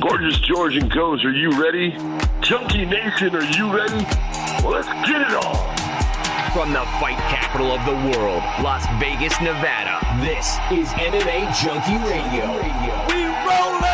[0.00, 1.90] Gorgeous George and Goze, are you ready?
[2.40, 4.04] Junkie Nation, are you ready?
[4.62, 5.76] Well, let's get it on.
[6.52, 12.46] From the fight capital of the world, Las Vegas, Nevada, this is MMA Junkie Radio.
[13.08, 13.84] We rollin'!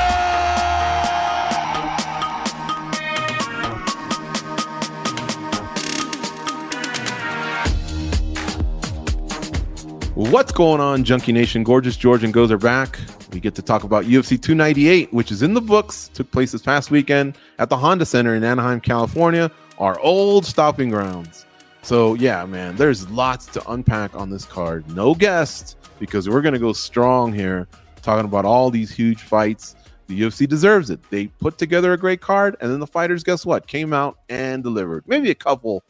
[10.30, 11.64] What's going on, Junkie Nation?
[11.64, 12.98] Gorgeous George and Goze are back.
[13.34, 16.08] We get to talk about UFC 298, which is in the books.
[16.14, 20.88] Took place this past weekend at the Honda Center in Anaheim, California, our old stopping
[20.88, 21.44] grounds.
[21.82, 24.88] So, yeah, man, there's lots to unpack on this card.
[24.94, 27.66] No guests because we're going to go strong here,
[28.02, 29.74] talking about all these huge fights.
[30.06, 31.00] The UFC deserves it.
[31.10, 33.66] They put together a great card, and then the fighters, guess what?
[33.66, 35.02] Came out and delivered.
[35.08, 35.82] Maybe a couple,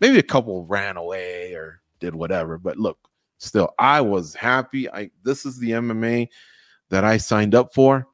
[0.00, 2.58] maybe a couple ran away or did whatever.
[2.58, 2.98] But look,
[3.38, 4.90] still, I was happy.
[4.90, 6.28] I this is the MMA
[6.92, 8.06] that I signed up for.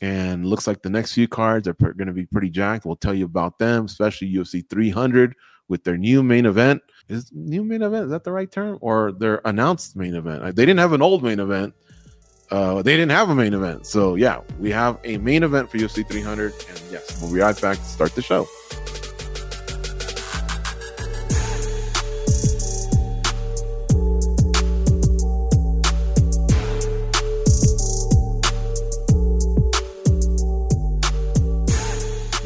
[0.00, 2.86] And looks like the next few cards are going to be pretty jacked.
[2.86, 5.34] We'll tell you about them, especially UFC 300
[5.68, 6.80] with their new main event.
[7.10, 10.56] Is new main event is that the right term or their announced main event?
[10.56, 11.74] They didn't have an old main event.
[12.50, 13.86] Uh, they didn't have a main event.
[13.86, 17.60] So yeah, we have a main event for UFC 300, and yes, we'll be right
[17.60, 18.46] back to start the show.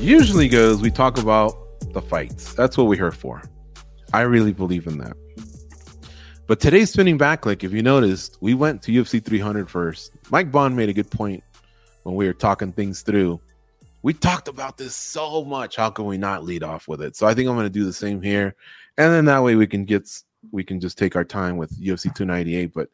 [0.05, 1.57] Usually goes we talk about
[1.93, 2.53] the fights.
[2.55, 3.43] That's what we're here for.
[4.13, 5.17] I really believe in that.
[6.47, 10.13] But today's spinning back like if you noticed, we went to UFC 300 first.
[10.31, 11.43] Mike Bond made a good point
[12.03, 13.41] when we were talking things through.
[14.03, 15.77] We talked about this so much.
[15.77, 17.17] How can we not lead off with it?
[17.17, 18.55] So I think I'm going to do the same here,
[18.99, 20.07] and then that way we can get
[20.53, 22.75] we can just take our time with UFC 298.
[22.75, 22.91] But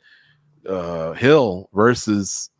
[0.72, 2.50] uh, Hill versus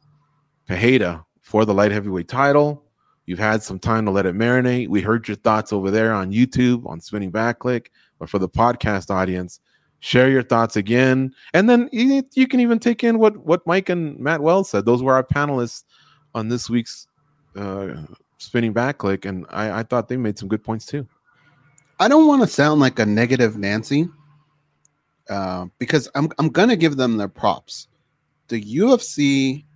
[0.67, 2.89] Pereira for the light heavyweight title.
[3.31, 4.89] You've had some time to let it marinate.
[4.89, 7.86] We heard your thoughts over there on YouTube on Spinning Backclick,
[8.19, 9.61] but for the podcast audience,
[10.01, 14.18] share your thoughts again, and then you, can even take in what what Mike and
[14.18, 14.85] Matt Wells said.
[14.85, 15.85] Those were our panelists
[16.35, 17.07] on this week's
[17.55, 18.02] uh,
[18.39, 21.07] Spinning Backclick, and I, I thought they made some good points too.
[22.01, 24.08] I don't want to sound like a negative Nancy,
[25.29, 27.86] uh, because I'm I'm gonna give them their props.
[28.48, 29.67] The UFC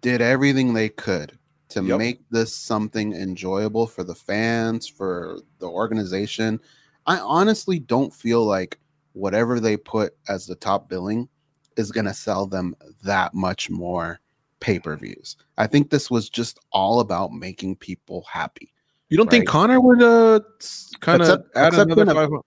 [0.00, 1.36] did everything they could
[1.72, 1.98] to yep.
[1.98, 6.60] make this something enjoyable for the fans, for the organization.
[7.06, 8.78] I honestly don't feel like
[9.12, 11.28] whatever they put as the top billing
[11.76, 12.74] is going to sell them
[13.04, 14.20] that much more
[14.60, 15.36] pay per views.
[15.58, 18.72] I think this was just all about making people happy.
[19.08, 19.38] You don't right?
[19.38, 20.40] think Conor would uh,
[21.00, 22.32] kind of add another five?
[22.32, 22.42] Of,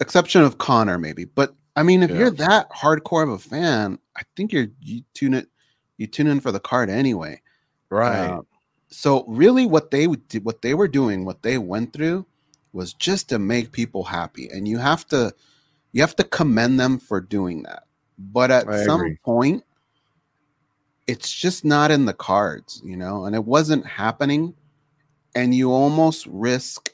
[0.00, 1.24] exception of Conor, maybe.
[1.24, 2.16] But I mean, if yeah.
[2.16, 5.48] you're that hardcore of a fan, I think you're you tune it,
[5.96, 7.42] you tune in for the card anyway.
[7.90, 8.26] Right.
[8.26, 8.42] Uh,
[8.88, 12.26] so really what they did what they were doing what they went through
[12.72, 14.48] was just to make people happy.
[14.48, 15.34] And you have to
[15.92, 17.84] you have to commend them for doing that.
[18.18, 19.18] But at I some agree.
[19.24, 19.64] point
[21.06, 24.54] it's just not in the cards you know and it wasn't happening.
[25.34, 26.90] And you almost risk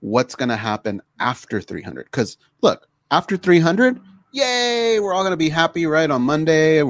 [0.00, 4.00] what's going to happen after 300 cuz look after 300
[4.32, 6.82] yay we're all going to be happy right on monday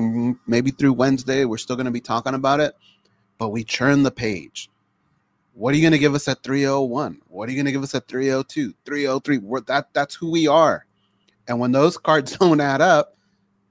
[0.47, 2.75] maybe through wednesday we're still going to be talking about it
[3.43, 4.71] but we churn the page.
[5.55, 7.23] What are you going to give us at 301?
[7.27, 9.39] What are you going to give us at 302, 303?
[9.39, 10.87] We're, that that's who we are.
[11.49, 13.17] And when those cards don't add up,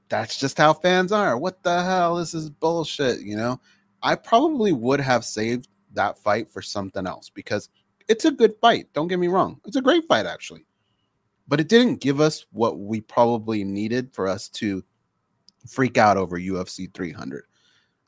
[0.09, 1.37] that's just how fans are.
[1.37, 2.17] What the hell?
[2.17, 3.61] This is bullshit, you know?
[4.03, 7.69] I probably would have saved that fight for something else because
[8.09, 8.89] it's a good fight.
[8.91, 9.61] Don't get me wrong.
[9.63, 10.65] It's a great fight actually.
[11.47, 14.83] But it didn't give us what we probably needed for us to
[15.65, 17.45] freak out over UFC 300.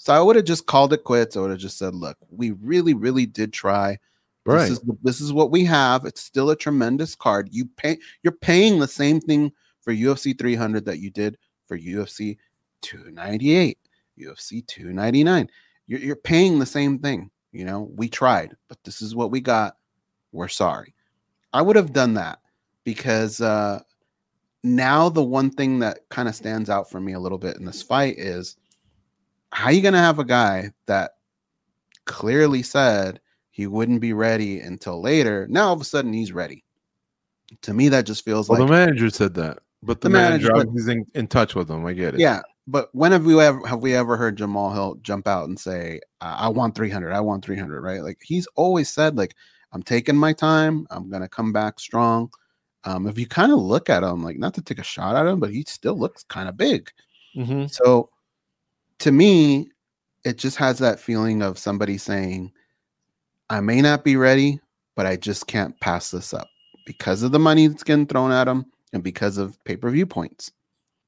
[0.03, 1.37] So I would have just called it quits.
[1.37, 3.97] I would have just said, look, we really, really did try.
[4.45, 4.67] Right.
[4.67, 6.03] This is, this is what we have.
[6.03, 7.47] It's still a tremendous card.
[7.53, 11.37] You pay you're paying the same thing for UFC 300 that you did
[11.67, 12.35] for UFC
[12.81, 13.77] 298,
[14.19, 15.49] UFC 299.
[15.87, 17.31] You're, you're paying the same thing.
[17.53, 19.77] You know, we tried, but this is what we got.
[20.33, 20.93] We're sorry.
[21.53, 22.39] I would have done that
[22.83, 23.79] because uh,
[24.65, 27.63] now the one thing that kind of stands out for me a little bit in
[27.63, 28.57] this fight is
[29.53, 31.11] how you going to have a guy that
[32.05, 33.21] clearly said
[33.51, 35.47] he wouldn't be ready until later?
[35.49, 36.63] Now all of a sudden he's ready.
[37.61, 40.51] To me, that just feels well, like the manager said that, but the, the manager,
[40.53, 41.85] manager but, in, in touch with him.
[41.85, 42.19] I get it.
[42.19, 45.59] Yeah, but when have we ever have we ever heard Jamal Hill jump out and
[45.59, 47.79] say, "I want 300, I want 300"?
[47.79, 48.01] Right?
[48.01, 49.35] Like he's always said, like
[49.71, 52.31] I'm taking my time, I'm gonna come back strong.
[52.85, 55.27] Um, if you kind of look at him, like not to take a shot at
[55.27, 56.89] him, but he still looks kind of big.
[57.35, 57.67] Mm-hmm.
[57.67, 58.09] So
[59.03, 59.69] to me,
[60.23, 62.53] it just has that feeling of somebody saying,
[63.49, 64.61] I may not be ready,
[64.95, 66.47] but I just can't pass this up
[66.85, 70.05] because of the money that's getting thrown at them and because of pay per view
[70.05, 70.53] points.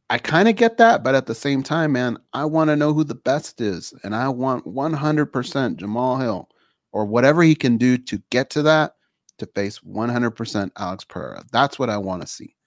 [0.09, 2.91] I kind of get that, but at the same time, man, I want to know
[2.93, 3.93] who the best is.
[4.03, 6.49] And I want 100% Jamal Hill
[6.91, 8.95] or whatever he can do to get to that
[9.37, 11.45] to face 100% Alex Pereira.
[11.53, 12.57] That's what I want to see.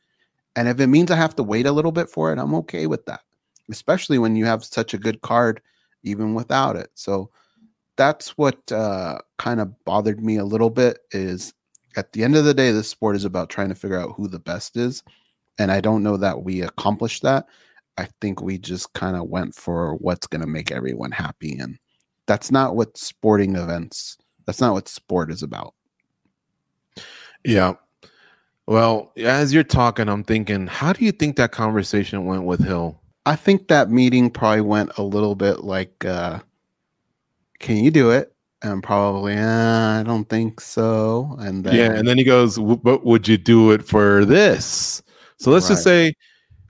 [0.56, 2.86] And if it means I have to wait a little bit for it, I'm okay
[2.86, 3.20] with that,
[3.70, 5.60] especially when you have such a good card,
[6.02, 6.90] even without it.
[6.94, 7.30] So
[7.96, 11.52] that's what uh, kind of bothered me a little bit is
[11.96, 14.28] at the end of the day, this sport is about trying to figure out who
[14.28, 15.02] the best is
[15.58, 17.46] and I don't know that we accomplished that.
[17.98, 21.58] I think we just kind of went for what's going to make everyone happy.
[21.58, 21.78] And
[22.26, 24.16] that's not what sporting events,
[24.46, 25.74] that's not what sport is about.
[27.44, 27.74] Yeah.
[28.66, 33.00] Well, as you're talking, I'm thinking, how do you think that conversation went with Hill?
[33.28, 36.38] I think that meeting probably went a little bit like, uh,
[37.58, 38.32] can you do it?
[38.62, 41.36] And probably, uh, I don't think so.
[41.38, 45.02] And then, yeah, and then he goes, "But would you do it for this?"
[45.36, 45.74] So let's right.
[45.74, 46.14] just say,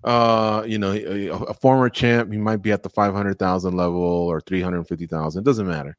[0.03, 4.41] uh, you know, a, a, former champ, he might be at the 500,000 level or
[4.41, 5.41] 350,000.
[5.41, 5.97] It doesn't matter.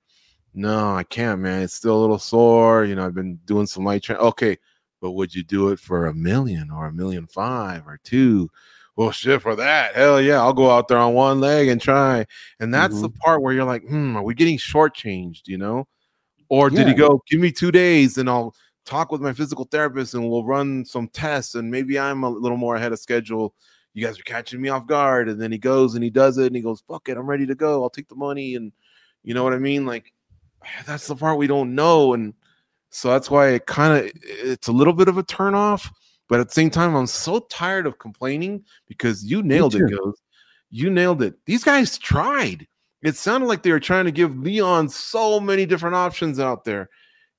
[0.54, 1.64] No, I can't, man.
[1.64, 2.84] It's still a little sore.
[2.84, 4.26] You know, I've been doing some light training.
[4.26, 4.58] Okay,
[5.00, 8.50] but would you do it for a million or a million five or two?
[9.00, 12.26] Well, shit, for that, hell yeah, I'll go out there on one leg and try.
[12.60, 13.04] And that's mm-hmm.
[13.04, 15.88] the part where you're like, hmm, are we getting shortchanged, you know?
[16.50, 16.88] Or did yeah.
[16.88, 18.54] he go, give me two days and I'll
[18.84, 22.58] talk with my physical therapist and we'll run some tests and maybe I'm a little
[22.58, 23.56] more ahead of schedule.
[23.94, 25.30] You guys are catching me off guard.
[25.30, 27.46] And then he goes and he does it and he goes, fuck it, I'm ready
[27.46, 27.82] to go.
[27.82, 28.56] I'll take the money.
[28.56, 28.74] And
[29.24, 29.86] you know what I mean?
[29.86, 30.12] Like
[30.86, 32.16] that's the part we don't know.
[32.16, 32.34] And
[32.90, 35.90] so that's why it kind of it's a little bit of a turn off.
[36.30, 40.22] But at the same time, I'm so tired of complaining because you nailed it, Goze.
[40.70, 41.34] You nailed it.
[41.46, 42.66] These guys tried.
[43.02, 46.90] It sounded like they were trying to give Leon so many different options out there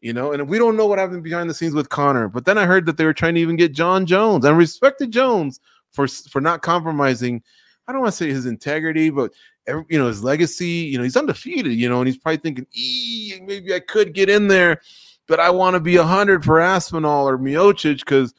[0.01, 2.29] you know, and we don't know what happened behind the scenes with Conor.
[2.29, 5.11] But then I heard that they were trying to even get Jon Jones and respected
[5.11, 5.61] Jones
[5.93, 7.43] for for not compromising.
[7.87, 9.33] I don't want to say his integrity, but
[9.67, 10.67] every, you know his legacy.
[10.67, 11.73] You know, he's undefeated.
[11.73, 12.67] You know, and he's probably thinking,
[13.45, 14.81] maybe I could get in there,
[15.27, 18.33] but I want to be a hundred for Aspinall or Miocic because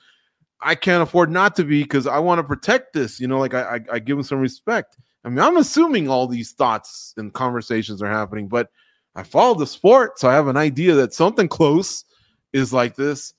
[0.62, 3.20] I can't afford not to be because I want to protect this.
[3.20, 4.98] You know, like I, I, I give him some respect.
[5.24, 8.70] I mean, I'm assuming all these thoughts and conversations are happening, but
[9.16, 12.06] I follow the sport, so I have an idea that something close
[12.54, 13.34] is like this.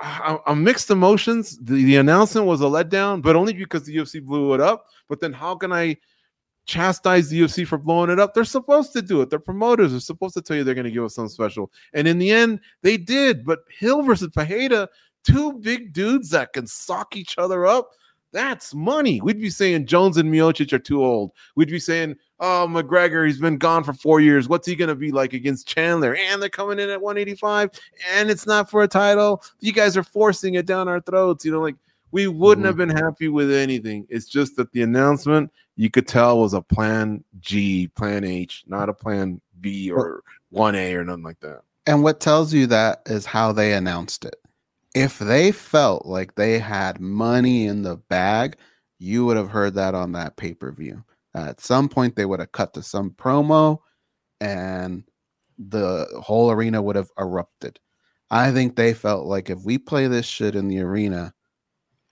[0.00, 1.58] I, am mixed emotions.
[1.62, 4.86] The, the announcement was a letdown, but only because the UFC blew it up.
[5.08, 5.96] But then, how can I
[6.66, 8.34] chastise the UFC for blowing it up?
[8.34, 9.30] They're supposed to do it.
[9.30, 12.06] Their promoters are supposed to tell you they're going to give us something special, and
[12.06, 13.44] in the end, they did.
[13.44, 14.88] But Hill versus Pereira,
[15.24, 17.90] two big dudes that can sock each other up.
[18.32, 19.20] That's money.
[19.20, 21.30] We'd be saying Jones and Miocic are too old.
[21.54, 24.48] We'd be saying oh, McGregor, he's been gone for four years.
[24.48, 26.16] What's he going to be like against Chandler?
[26.16, 27.70] And they're coming in at 185,
[28.12, 29.42] and it's not for a title.
[29.60, 31.44] You guys are forcing it down our throats.
[31.44, 31.76] You know, like
[32.10, 32.80] we wouldn't mm-hmm.
[32.80, 34.06] have been happy with anything.
[34.08, 38.88] It's just that the announcement you could tell was a plan G, plan H, not
[38.88, 40.22] a plan B or
[40.52, 41.62] 1A or nothing like that.
[41.86, 44.36] And what tells you that is how they announced it.
[44.94, 48.56] If they felt like they had money in the bag,
[48.98, 51.04] you would have heard that on that pay per view
[51.34, 53.78] at some point, they would have cut to some promo
[54.40, 55.04] and
[55.58, 57.78] the whole arena would have erupted.
[58.30, 61.34] I think they felt like if we play this shit in the arena,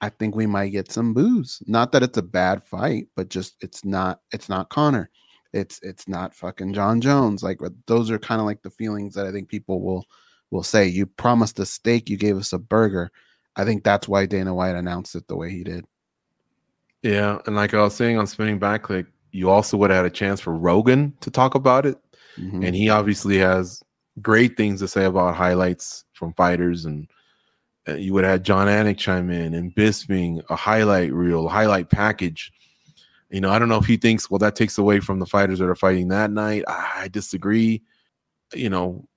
[0.00, 1.62] I think we might get some booze.
[1.66, 5.10] Not that it's a bad fight, but just it's not it's not Conor.
[5.52, 7.42] It's it's not fucking Jon Jones.
[7.42, 10.04] Like those are kind of like the feelings that I think people will
[10.52, 10.86] will say.
[10.86, 13.10] You promised a steak, you gave us a burger.
[13.56, 15.84] I think that's why Dana White announced it the way he did.
[17.02, 20.06] Yeah, and like I was saying on spinning back click, you also would have had
[20.06, 21.96] a chance for Rogan to talk about it,
[22.38, 22.62] mm-hmm.
[22.62, 23.82] and he obviously has
[24.20, 27.08] great things to say about highlights from fighters, and
[27.88, 31.90] uh, you would have had Jon Anik chime in and Bisping a highlight reel, highlight
[31.90, 32.52] package.
[33.30, 35.58] You know, I don't know if he thinks well that takes away from the fighters
[35.58, 36.64] that are fighting that night.
[36.68, 37.82] I disagree.
[38.54, 39.08] You know,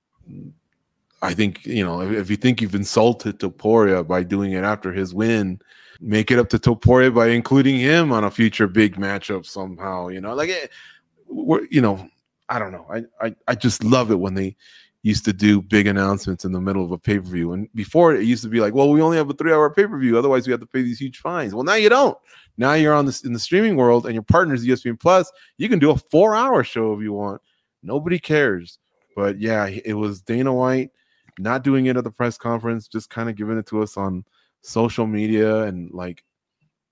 [1.22, 4.92] I think you know if, if you think you've insulted Topuria by doing it after
[4.92, 5.60] his win
[6.00, 10.08] make it up to Topuria by including him on a future big matchup somehow.
[10.08, 10.70] You know, like it,
[11.28, 12.08] we're, you know,
[12.48, 12.86] I don't know.
[12.90, 14.56] I, I I just love it when they
[15.02, 17.52] used to do big announcements in the middle of a pay per view.
[17.52, 19.86] And before it used to be like, well, we only have a three hour pay
[19.86, 21.54] per view, otherwise we have to pay these huge fines.
[21.54, 22.16] Well, now you don't.
[22.58, 25.30] Now you're on this in the streaming world, and your partner's ESPN Plus.
[25.58, 27.40] You can do a four hour show if you want.
[27.82, 28.78] Nobody cares.
[29.14, 30.90] But yeah, it was Dana White
[31.38, 34.24] not doing it at the press conference, just kind of giving it to us on
[34.62, 36.24] social media and like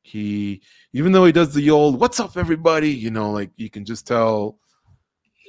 [0.03, 0.61] he
[0.93, 4.07] even though he does the old what's up everybody you know like you can just
[4.07, 4.59] tell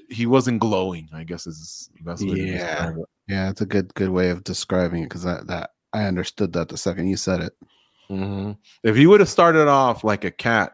[0.09, 2.91] he wasn't glowing i guess is the best way yeah
[3.27, 6.69] Yeah, it's a good good way of describing it because that that I understood that
[6.69, 7.53] the second you said it.
[8.09, 8.51] Mm-hmm.
[8.83, 10.73] If he would have started off like a cat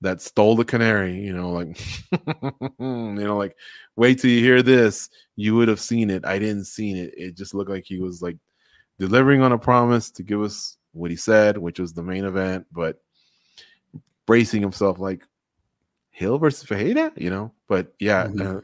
[0.00, 1.78] that stole the canary, you know, like
[2.78, 3.56] you know, like
[3.96, 6.24] wait till you hear this, you would have seen it.
[6.24, 7.14] I didn't see it.
[7.16, 8.36] It just looked like he was like
[8.98, 12.66] delivering on a promise to give us what he said, which was the main event,
[12.72, 13.00] but
[14.26, 15.26] bracing himself like
[16.10, 17.52] Hill versus Pereira, you know.
[17.68, 18.58] But yeah, mm-hmm.
[18.58, 18.60] uh,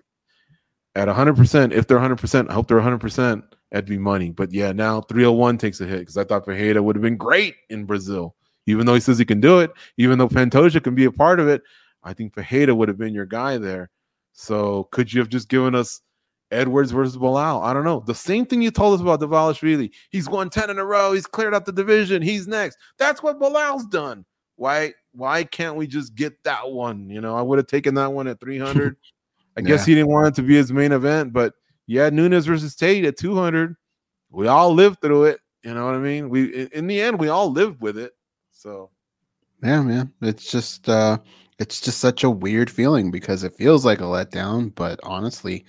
[0.95, 4.31] at 100%, if they're 100%, I hope they're 100%, that'd be money.
[4.31, 7.57] But yeah, now 301 takes a hit because I thought Pereira would have been great
[7.69, 8.35] in Brazil.
[8.67, 11.41] Even though he says he can do it, even though Pantoja can be a part
[11.41, 11.63] of it,
[12.05, 13.91] I think Pereira would have been your guy there.
[14.33, 16.01] So could you have just given us
[16.51, 17.63] Edwards versus Belal?
[17.63, 18.03] I don't know.
[18.07, 19.91] The same thing you told us about Dvalishvili.
[20.11, 21.13] He's won 10 in a row.
[21.13, 22.23] He's cleared out the division.
[22.23, 22.79] He's next.
[22.99, 24.25] That's what Belal's done.
[24.57, 27.09] Why why can't we just get that one?
[27.09, 28.97] You know, I would have taken that one at 300.
[29.57, 31.55] I guess he didn't want it to be his main event, but
[31.87, 33.75] yeah, Nunes versus Tate at 200.
[34.31, 35.41] We all lived through it.
[35.65, 36.31] You know what I mean?
[36.31, 38.13] We in the end we all lived with it.
[38.53, 38.91] So
[39.63, 41.19] yeah, man, it's just uh
[41.59, 45.65] it's just such a weird feeling because it feels like a letdown, but honestly,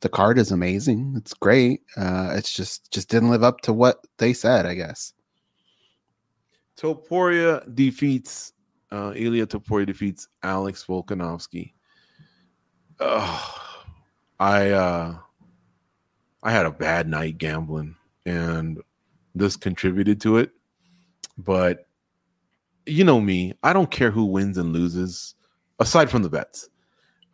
[0.00, 1.14] the card is amazing.
[1.16, 1.82] It's great.
[1.96, 5.12] Uh it's just just didn't live up to what they said, I guess.
[6.76, 8.52] Topuria defeats
[8.92, 11.72] uh Ilia Topuria defeats Alex Volkanovski.
[13.00, 13.54] Oh,
[14.38, 15.18] I uh
[16.42, 18.80] I had a bad night gambling and
[19.34, 20.52] this contributed to it.
[21.36, 21.86] But
[22.86, 25.34] you know me, I don't care who wins and loses
[25.80, 26.68] aside from the bets.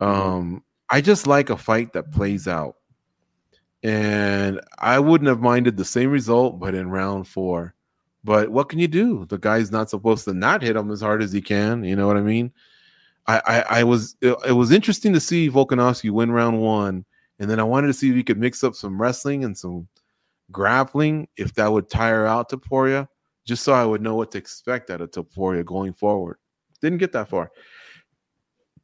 [0.01, 0.29] Mm-hmm.
[0.29, 2.75] Um I just like a fight that plays out.
[3.83, 7.75] And I wouldn't have minded the same result, but in round four.
[8.23, 9.25] But what can you do?
[9.25, 11.83] The guy's not supposed to not hit him as hard as he can.
[11.83, 12.51] You know what I mean?
[13.27, 17.05] I, I, I was it, it, was interesting to see Volkanovski win round one,
[17.39, 19.87] and then I wanted to see if he could mix up some wrestling and some
[20.51, 23.07] grappling, if that would tire out Topuria,
[23.45, 26.37] just so I would know what to expect out of Topuria going forward.
[26.81, 27.51] Didn't get that far.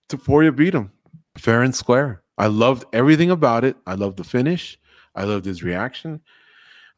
[0.10, 0.92] Topuria beat him
[1.38, 2.24] fair and square.
[2.38, 3.76] I loved everything about it.
[3.86, 4.80] I loved the finish.
[5.16, 6.22] I loved his reaction.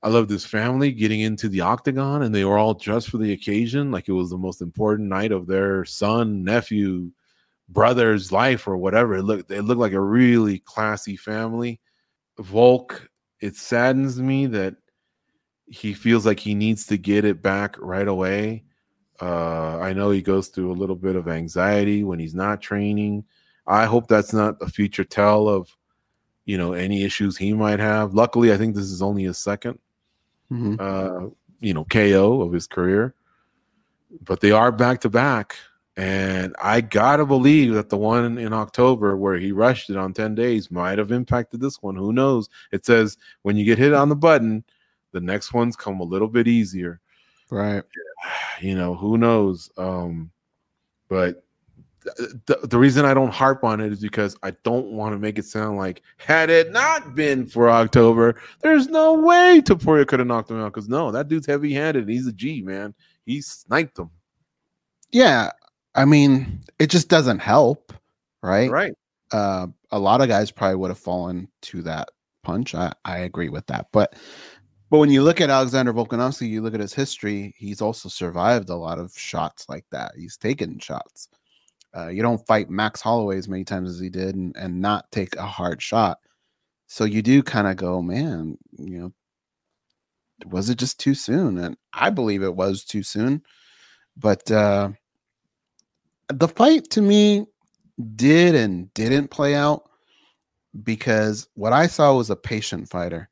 [0.03, 3.31] I loved his family getting into the octagon, and they were all dressed for the
[3.31, 7.11] occasion, like it was the most important night of their son, nephew,
[7.69, 9.15] brother's life or whatever.
[9.15, 11.79] It looked it looked like a really classy family.
[12.39, 13.09] Volk,
[13.39, 14.75] it saddens me that
[15.67, 18.63] he feels like he needs to get it back right away.
[19.21, 23.23] Uh, I know he goes through a little bit of anxiety when he's not training.
[23.65, 25.75] I hope that's not a future tell of,
[26.45, 28.13] you know, any issues he might have.
[28.13, 29.77] Luckily, I think this is only his 2nd
[30.51, 30.75] mm-hmm.
[30.79, 31.29] uh,
[31.59, 33.15] you know, KO of his career.
[34.21, 35.55] But they are back to back.
[35.95, 40.33] And I gotta believe that the one in October where he rushed it on 10
[40.33, 41.95] days might have impacted this one.
[41.95, 42.49] Who knows?
[42.71, 44.63] It says when you get hit on the button,
[45.11, 46.99] the next ones come a little bit easier.
[47.49, 47.83] Right.
[48.61, 49.69] You know, who knows?
[49.77, 50.31] Um,
[51.09, 51.43] but
[52.03, 55.37] the, the reason I don't harp on it is because I don't want to make
[55.37, 60.27] it sound like had it not been for October, there's no way Topuria could have
[60.27, 60.73] knocked him out.
[60.73, 62.07] Because no, that dude's heavy handed.
[62.09, 62.93] He's a G man.
[63.25, 64.09] He sniped him.
[65.11, 65.51] Yeah,
[65.95, 67.93] I mean, it just doesn't help,
[68.41, 68.69] right?
[68.69, 68.93] Right.
[69.31, 72.09] Uh, a lot of guys probably would have fallen to that
[72.43, 72.75] punch.
[72.75, 73.87] I, I agree with that.
[73.91, 74.15] But
[74.89, 78.69] but when you look at Alexander Volkanovski, you look at his history, he's also survived
[78.69, 80.11] a lot of shots like that.
[80.15, 81.29] He's taken shots.
[81.95, 85.11] Uh, you don't fight Max Holloway as many times as he did and, and not
[85.11, 86.17] take a hard shot.
[86.87, 89.13] So you do kind of go, man, you know,
[90.47, 91.57] was it just too soon?
[91.57, 93.43] And I believe it was too soon.
[94.17, 94.89] But uh,
[96.29, 97.45] the fight to me
[98.15, 99.89] did and didn't play out
[100.83, 103.29] because what I saw was a patient fighter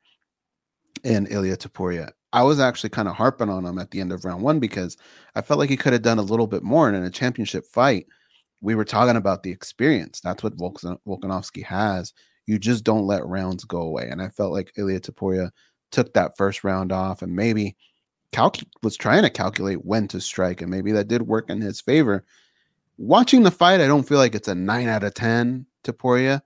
[1.02, 2.10] in Ilia Topuria.
[2.32, 4.96] I was actually kind of harping on him at the end of round one because
[5.34, 6.88] I felt like he could have done a little bit more.
[6.88, 8.06] And in a championship fight,
[8.62, 10.20] we were talking about the experience.
[10.20, 10.86] That's what mm-hmm.
[10.86, 12.14] Volkan- Volkanovski has.
[12.46, 14.08] You just don't let rounds go away.
[14.08, 15.50] And I felt like Ilia Topuria
[15.90, 17.76] took that first round off and maybe
[18.32, 20.62] calc- was trying to calculate when to strike.
[20.62, 22.24] And maybe that did work in his favor
[23.02, 26.40] watching the fight, I don't feel like it's a nine out of ten Topuria,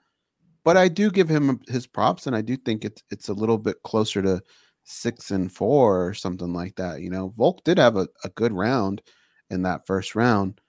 [0.64, 3.58] but I do give him his props, and I do think it's it's a little
[3.58, 4.42] bit closer to
[4.84, 7.00] six and four or something like that.
[7.00, 9.02] You know, Volk did have a, a good round
[9.50, 10.60] in that first round,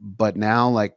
[0.00, 0.96] but now like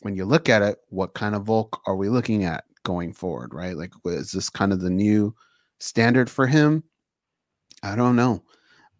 [0.00, 3.54] when you look at it, what kind of Volk are we looking at going forward?
[3.54, 5.34] Right, like is this kind of the new
[5.80, 6.84] standard for him?
[7.82, 8.42] I don't know.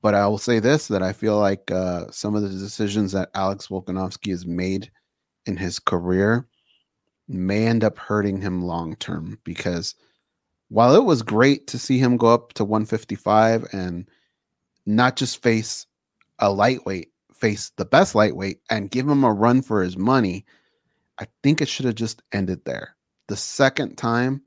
[0.02, 3.30] But I will say this that I feel like uh, some of the decisions that
[3.34, 4.90] Alex Volkanovski has made
[5.46, 6.46] in his career
[7.28, 9.94] may end up hurting him long term because
[10.68, 14.08] while it was great to see him go up to 155 and
[14.84, 15.86] not just face
[16.38, 17.10] a lightweight,
[17.40, 20.44] face the best lightweight and give him a run for his money,
[21.18, 22.96] I think it should have just ended there.
[23.28, 24.42] The second time,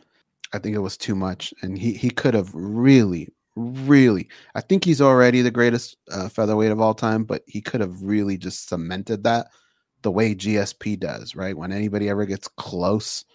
[0.54, 4.30] I think it was too much, and he he could have really, really.
[4.56, 8.02] I think he's already the greatest uh, featherweight of all time, but he could have
[8.02, 9.48] really just cemented that
[10.02, 11.36] the way GSP does.
[11.36, 13.26] Right when anybody ever gets close,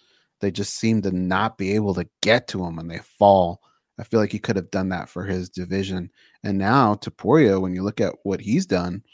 [0.40, 3.60] they just seem to not be able to get to him, and they fall.
[3.98, 6.10] I feel like he could have done that for his division.
[6.42, 9.04] And now Topuria, when you look at what he's done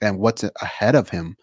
[0.00, 1.36] and what's ahead of him,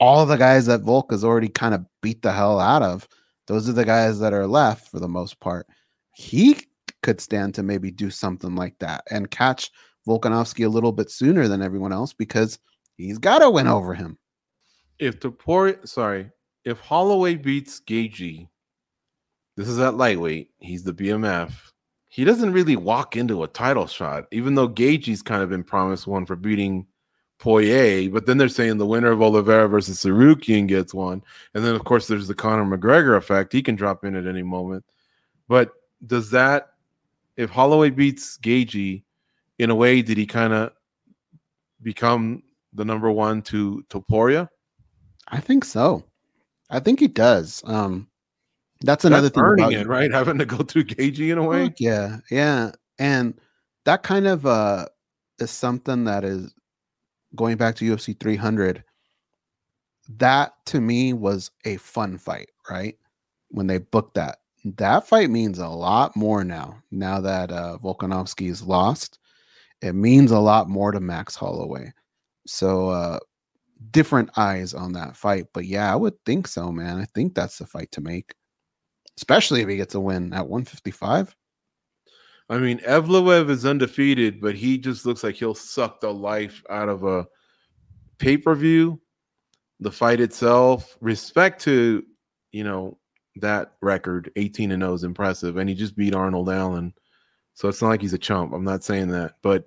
[0.00, 3.08] all the guys that Volk has already kind of beat the hell out of,
[3.46, 5.66] those are the guys that are left for the most part.
[6.14, 6.58] He
[7.02, 9.70] could stand to maybe do something like that and catch
[10.08, 12.58] Volkanovski a little bit sooner than everyone else because
[12.96, 14.18] he's got to win over him.
[14.98, 16.30] If the poor, sorry,
[16.64, 18.48] if Holloway beats Gaethje,
[19.56, 20.50] this is at lightweight.
[20.58, 21.52] He's the BMF
[22.14, 26.06] he doesn't really walk into a title shot, even though Gaethje's kind of been promised
[26.06, 26.86] one for beating
[27.38, 28.10] Poirier.
[28.10, 31.22] But then they're saying the winner of Oliveira versus Tsarukyan gets one,
[31.54, 33.52] and then of course there's the Conor McGregor effect.
[33.52, 34.84] He can drop in at any moment.
[35.48, 35.72] But
[36.06, 36.70] does that,
[37.36, 39.02] if Holloway beats Gaethje,
[39.58, 40.72] in a way, did he kind of
[41.82, 44.48] become the number one to Topuria?
[45.28, 46.04] I think so.
[46.70, 47.62] I think he does.
[47.66, 48.08] Um,
[48.82, 49.44] that's another That's thing.
[49.44, 50.12] Earning it, right?
[50.12, 51.72] Having to go through Gaethje in a way.
[51.78, 53.34] Yeah, yeah, and
[53.84, 54.86] that kind of uh
[55.38, 56.52] is something that is
[57.34, 58.84] going back to UFC 300.
[60.16, 62.96] That to me was a fun fight, right?
[63.48, 64.38] When they booked that,
[64.76, 66.82] that fight means a lot more now.
[66.90, 69.18] Now that uh, Volkanovski is lost,
[69.80, 71.92] it means a lot more to Max Holloway.
[72.46, 73.18] So uh,
[73.90, 75.46] different eyes on that fight.
[75.54, 76.98] But yeah, I would think so, man.
[76.98, 78.34] I think that's the fight to make
[79.16, 81.34] especially if he gets a win at 155.
[82.50, 86.88] I mean, Evloev is undefeated, but he just looks like he'll suck the life out
[86.88, 87.26] of a
[88.18, 89.00] pay per view.
[89.80, 92.04] The fight itself, respect to
[92.52, 92.98] you know
[93.36, 96.92] that record, 18 and 0 is impressive, and he just beat Arnold Allen,
[97.54, 98.52] so it's not like he's a chump.
[98.52, 99.64] I'm not saying that, but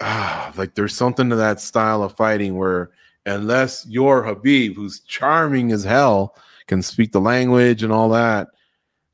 [0.00, 2.90] ah, like there's something to that style of fighting where
[3.24, 8.48] unless you're Khabib, who's charming as hell, can speak the language and all that.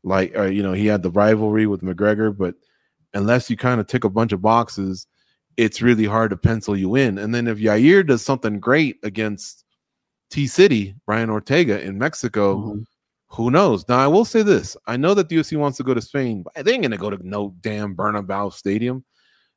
[0.04, 2.54] Like, uh, you know, he had the rivalry with McGregor, but
[3.14, 5.06] unless you kind of tick a bunch of boxes,
[5.56, 7.18] it's really hard to pencil you in.
[7.18, 9.64] And then if Yair does something great against
[10.30, 12.82] T City, Brian Ortega in Mexico, mm-hmm.
[13.28, 13.86] who knows?
[13.88, 16.42] Now, I will say this I know that the UFC wants to go to Spain,
[16.42, 19.04] but they ain't going to go to no damn Bernabeu Stadium.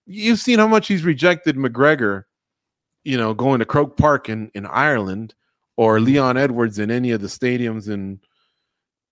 [0.05, 2.23] You've seen how much he's rejected McGregor,
[3.03, 5.33] you know, going to Croke Park in, in Ireland
[5.77, 8.19] or Leon Edwards in any of the stadiums in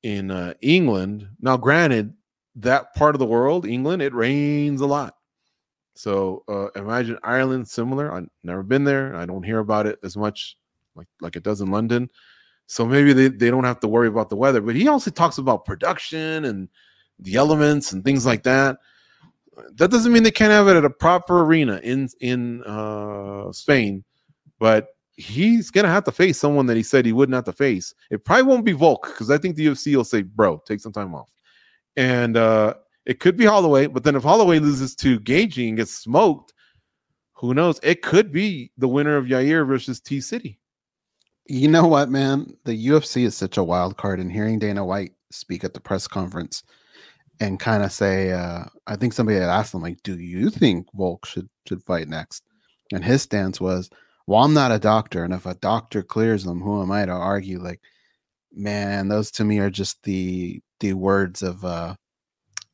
[0.04, 1.28] in uh, England.
[1.42, 2.14] Now, granted,
[2.58, 5.16] that part of the world, England, it rains a lot.
[5.96, 8.14] So uh, imagine Ireland similar.
[8.14, 9.16] I've never been there.
[9.16, 10.58] I don't hear about it as much
[10.96, 12.10] like like it does in London.
[12.66, 14.62] So maybe they, they don't have to worry about the weather.
[14.62, 16.70] But he also talks about production and
[17.20, 18.78] the elements and things like that.
[19.76, 24.04] That doesn't mean they can't have it at a proper arena in in uh, Spain,
[24.58, 27.94] but he's gonna have to face someone that he said he wouldn't have to face.
[28.10, 30.94] It probably won't be Volk because I think the UFC will say, "Bro, take some
[30.94, 31.30] time off,"
[31.96, 33.88] and uh, it could be Holloway.
[33.88, 36.54] But then if Holloway loses to Gaethje and gets smoked,
[37.34, 37.80] who knows?
[37.84, 40.60] It could be the winner of Yair versus T City.
[41.46, 42.56] You know what, man?
[42.64, 46.08] The UFC is such a wild card, and hearing Dana White speak at the press
[46.08, 46.64] conference
[47.40, 50.88] and kind of say, uh, I think somebody had asked him, like, "Do you think
[50.94, 52.44] Volk should should fight next?"
[52.94, 53.90] And his stance was,
[54.28, 57.12] well, I'm not a doctor, and if a doctor clears them, who am I to
[57.12, 57.60] argue?
[57.60, 57.82] Like,
[58.54, 61.96] man, those to me are just the the words of uh,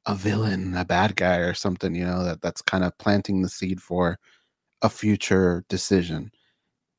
[0.06, 1.96] a villain, a bad guy, or something.
[1.96, 4.20] You know that that's kind of planting the seed for
[4.82, 6.32] a future decision,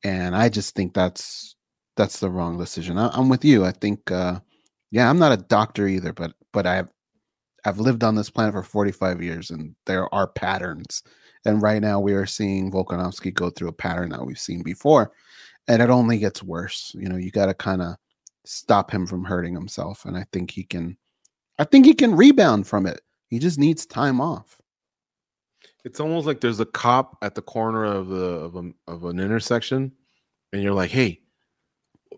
[0.03, 1.55] and I just think that's
[1.97, 2.97] that's the wrong decision.
[2.97, 3.65] I, am with you.
[3.65, 4.39] I think, uh,
[4.91, 6.89] yeah, I'm not a doctor either, but but I've
[7.65, 11.03] I've lived on this planet for 45 years, and there are patterns
[11.45, 15.11] and right now we are seeing Volkanovski go through a pattern that we've seen before.
[15.67, 16.95] And it only gets worse.
[16.97, 17.95] You know, you got to kind of
[18.45, 20.05] stop him from hurting himself.
[20.05, 20.97] And I think he can,
[21.59, 23.01] I think he can rebound from it.
[23.29, 24.61] He just needs time off.
[25.83, 29.19] It's almost like there's a cop at the corner of the of, a, of an
[29.19, 29.91] intersection,
[30.53, 31.21] and you're like, "Hey,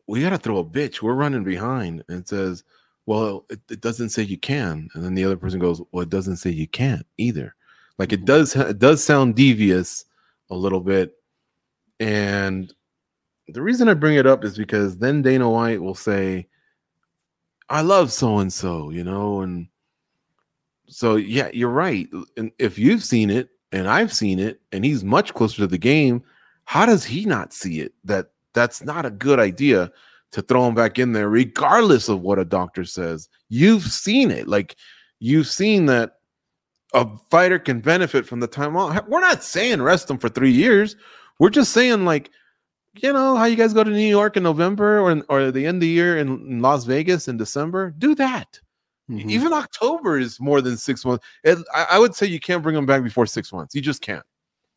[0.08, 1.02] we got to throw a bitch.
[1.02, 2.64] We're running behind." And it says,
[3.06, 6.10] "Well, it, it doesn't say you can." And then the other person goes, "Well, it
[6.10, 7.56] doesn't say you can't either."
[7.98, 10.06] Like it does it does sound devious
[10.50, 11.14] a little bit.
[12.00, 12.74] And
[13.48, 16.48] the reason I bring it up is because then Dana White will say,
[17.70, 19.68] I love so and so, you know, and
[20.88, 22.08] so yeah, you're right.
[22.38, 25.78] And if you've seen it and I've seen it, and he's much closer to the
[25.78, 26.24] game,
[26.66, 27.94] how does he not see it?
[28.04, 29.92] That that's not a good idea
[30.32, 33.30] to throw him back in there, regardless of what a doctor says.
[33.50, 34.48] You've seen it.
[34.48, 34.76] Like
[35.20, 36.18] you've seen that
[36.94, 39.08] a fighter can benefit from the time off.
[39.08, 40.96] We're not saying rest them for three years.
[41.40, 42.30] We're just saying like,
[42.96, 45.66] you know, how you guys go to New York in November or in, or the
[45.66, 47.94] end of the year in, in Las Vegas in December.
[47.98, 48.60] Do that.
[49.10, 49.30] Mm-hmm.
[49.30, 51.26] Even October is more than six months.
[51.44, 53.76] It, I, I, would say you can't bring him back before six months.
[53.76, 54.24] You just can't.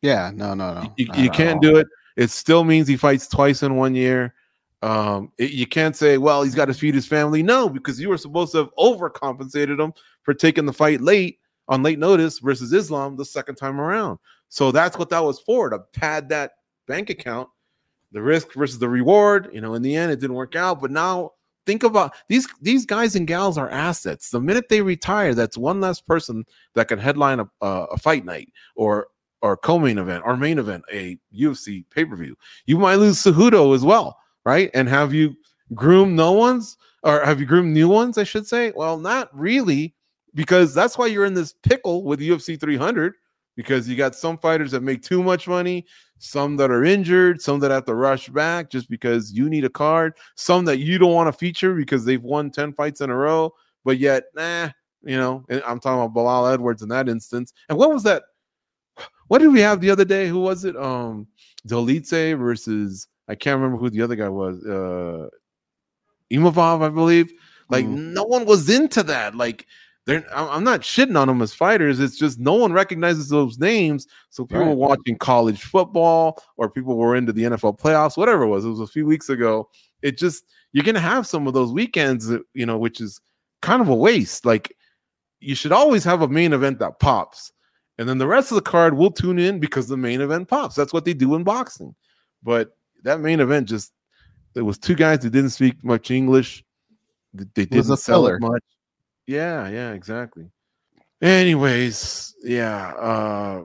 [0.01, 0.93] Yeah, no, no, no.
[0.97, 1.87] You, you can't do it.
[2.17, 4.33] It still means he fights twice in one year.
[4.81, 7.41] Um, it, you can't say, well, he's got to feed his family.
[7.41, 11.83] No, because you were supposed to have overcompensated him for taking the fight late on
[11.83, 14.19] late notice versus Islam the second time around.
[14.49, 16.51] So that's what that was for to pad that
[16.87, 17.49] bank account,
[18.11, 19.49] the risk versus the reward.
[19.51, 20.81] You know, in the end, it didn't work out.
[20.81, 21.31] But now
[21.67, 24.31] think about these these guys and gals are assets.
[24.31, 28.51] The minute they retire, that's one less person that can headline a, a fight night
[28.75, 29.07] or
[29.41, 32.35] or co-main event or main event a UFC pay per view.
[32.65, 34.71] You might lose Cejudo as well, right?
[34.73, 35.35] And have you
[35.75, 38.17] groomed no ones or have you groomed new ones?
[38.17, 38.71] I should say.
[38.75, 39.93] Well, not really,
[40.37, 43.15] because that's why you're in this pickle with UFC 300
[43.55, 45.83] because you got some fighters that make too much money,
[46.19, 49.69] some that are injured, some that have to rush back just because you need a
[49.69, 53.15] card, some that you don't want to feature because they've won 10 fights in a
[53.15, 53.51] row,
[53.83, 54.69] but yet, nah,
[55.01, 57.51] you know, I'm talking about Belal Edwards in that instance.
[57.67, 58.21] And what was that?
[59.29, 60.27] What did we have the other day?
[60.27, 60.77] Who was it?
[60.77, 61.27] Um,
[61.67, 64.63] Dolidze versus I can't remember who the other guy was.
[64.63, 65.29] Uh
[66.31, 67.33] Imavov, I believe.
[67.69, 68.13] Like mm.
[68.13, 69.35] no one was into that.
[69.35, 69.65] Like
[70.07, 71.99] they're I'm not shitting on them as fighters.
[71.99, 74.07] It's just no one recognizes those names.
[74.29, 74.69] So people right.
[74.69, 78.63] were watching college football or people were into the NFL playoffs, whatever it was.
[78.63, 79.69] It was a few weeks ago.
[80.01, 83.19] It just you're gonna have some of those weekends, you know, which is
[83.61, 84.45] kind of a waste.
[84.45, 84.73] Like
[85.41, 87.51] you should always have a main event that pops.
[87.97, 90.75] And then the rest of the card will tune in because the main event pops.
[90.75, 91.93] That's what they do in boxing.
[92.41, 93.91] But that main event just
[94.53, 96.63] there was two guys that didn't speak much English.
[97.33, 98.63] They didn't sell it much.
[99.27, 100.49] Yeah, yeah, exactly.
[101.21, 103.63] Anyways, yeah, uh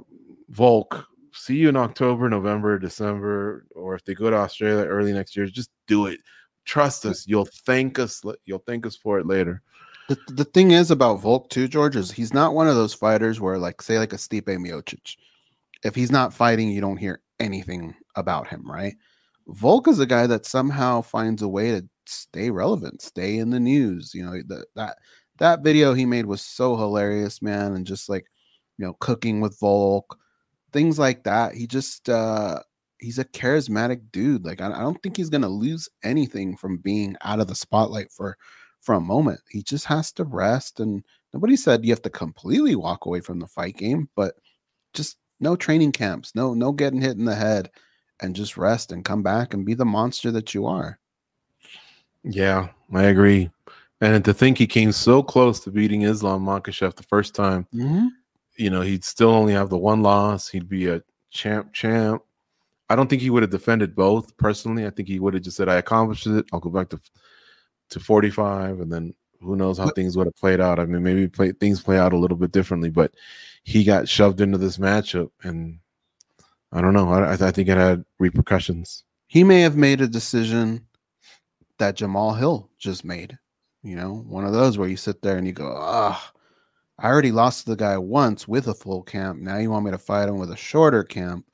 [0.48, 5.36] Volk, see you in October, November, December, or if they go to Australia early next
[5.36, 6.20] year, just do it.
[6.64, 8.22] Trust us, you'll thank us.
[8.44, 9.62] You'll thank us for it later.
[10.08, 13.40] The, the thing is about Volk too, George, is he's not one of those fighters
[13.40, 15.16] where, like, say, like a Stipe Miocic.
[15.84, 18.94] If he's not fighting, you don't hear anything about him, right?
[19.48, 23.60] Volk is a guy that somehow finds a way to stay relevant, stay in the
[23.60, 24.12] news.
[24.14, 24.98] You know, the, that
[25.38, 28.26] that video he made was so hilarious, man, and just like
[28.78, 30.18] you know, cooking with Volk,
[30.72, 31.54] things like that.
[31.54, 32.60] He just uh
[32.98, 34.44] he's a charismatic dude.
[34.44, 38.10] Like I, I don't think he's gonna lose anything from being out of the spotlight
[38.10, 38.36] for
[38.80, 39.40] for a moment.
[39.48, 43.38] He just has to rest and nobody said you have to completely walk away from
[43.38, 44.34] the fight game, but
[44.94, 47.70] just no training camps, no no getting hit in the head
[48.20, 50.98] and just rest and come back and be the monster that you are.
[52.24, 53.50] Yeah, I agree.
[54.02, 58.08] And to think he came so close to beating Islam Makhachev the first time, mm-hmm.
[58.56, 60.48] you know, he'd still only have the one loss.
[60.48, 62.20] He'd be a champ, champ.
[62.90, 64.86] I don't think he would have defended both personally.
[64.86, 66.46] I think he would have just said, "I accomplished it.
[66.52, 67.00] I'll go back to
[67.90, 70.80] to 45," and then who knows how things would have played out.
[70.80, 73.14] I mean, maybe play, things play out a little bit differently, but
[73.62, 75.78] he got shoved into this matchup, and
[76.72, 77.08] I don't know.
[77.12, 79.04] I, I think it had repercussions.
[79.28, 80.88] He may have made a decision
[81.78, 83.38] that Jamal Hill just made
[83.82, 86.32] you know, one of those where you sit there and you go, ah,
[86.98, 89.40] I already lost the guy once with a full camp.
[89.40, 91.44] Now you want me to fight him with a shorter camp,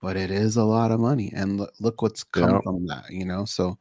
[0.00, 1.32] but it is a lot of money.
[1.34, 2.60] And look, look what's come yeah.
[2.62, 3.44] from that, you know?
[3.44, 3.76] So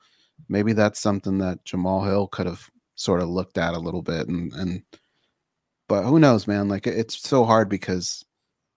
[0.50, 4.28] maybe that's something that Jamal Hill could have sort of looked at a little bit.
[4.28, 4.82] And, and,
[5.88, 6.67] but who knows, man?
[6.67, 8.26] Like it's so hard because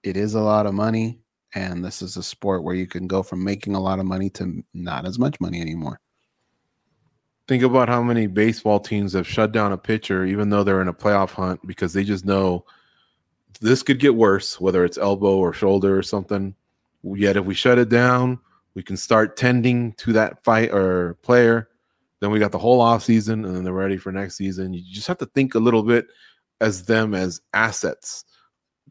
[0.02, 1.20] it is a lot of money.
[1.54, 4.28] And this is a sport where you can go from making a lot of money
[4.30, 6.00] to not as much money anymore.
[7.46, 10.88] Think about how many baseball teams have shut down a pitcher, even though they're in
[10.88, 12.64] a playoff hunt, because they just know
[13.61, 16.54] this could get worse, whether it's elbow or shoulder or something.
[17.02, 18.38] Yet, if we shut it down,
[18.74, 21.68] we can start tending to that fight or player.
[22.20, 24.72] Then we got the whole off season, and then they're ready for next season.
[24.72, 26.07] You just have to think a little bit
[26.62, 28.24] as them as assets.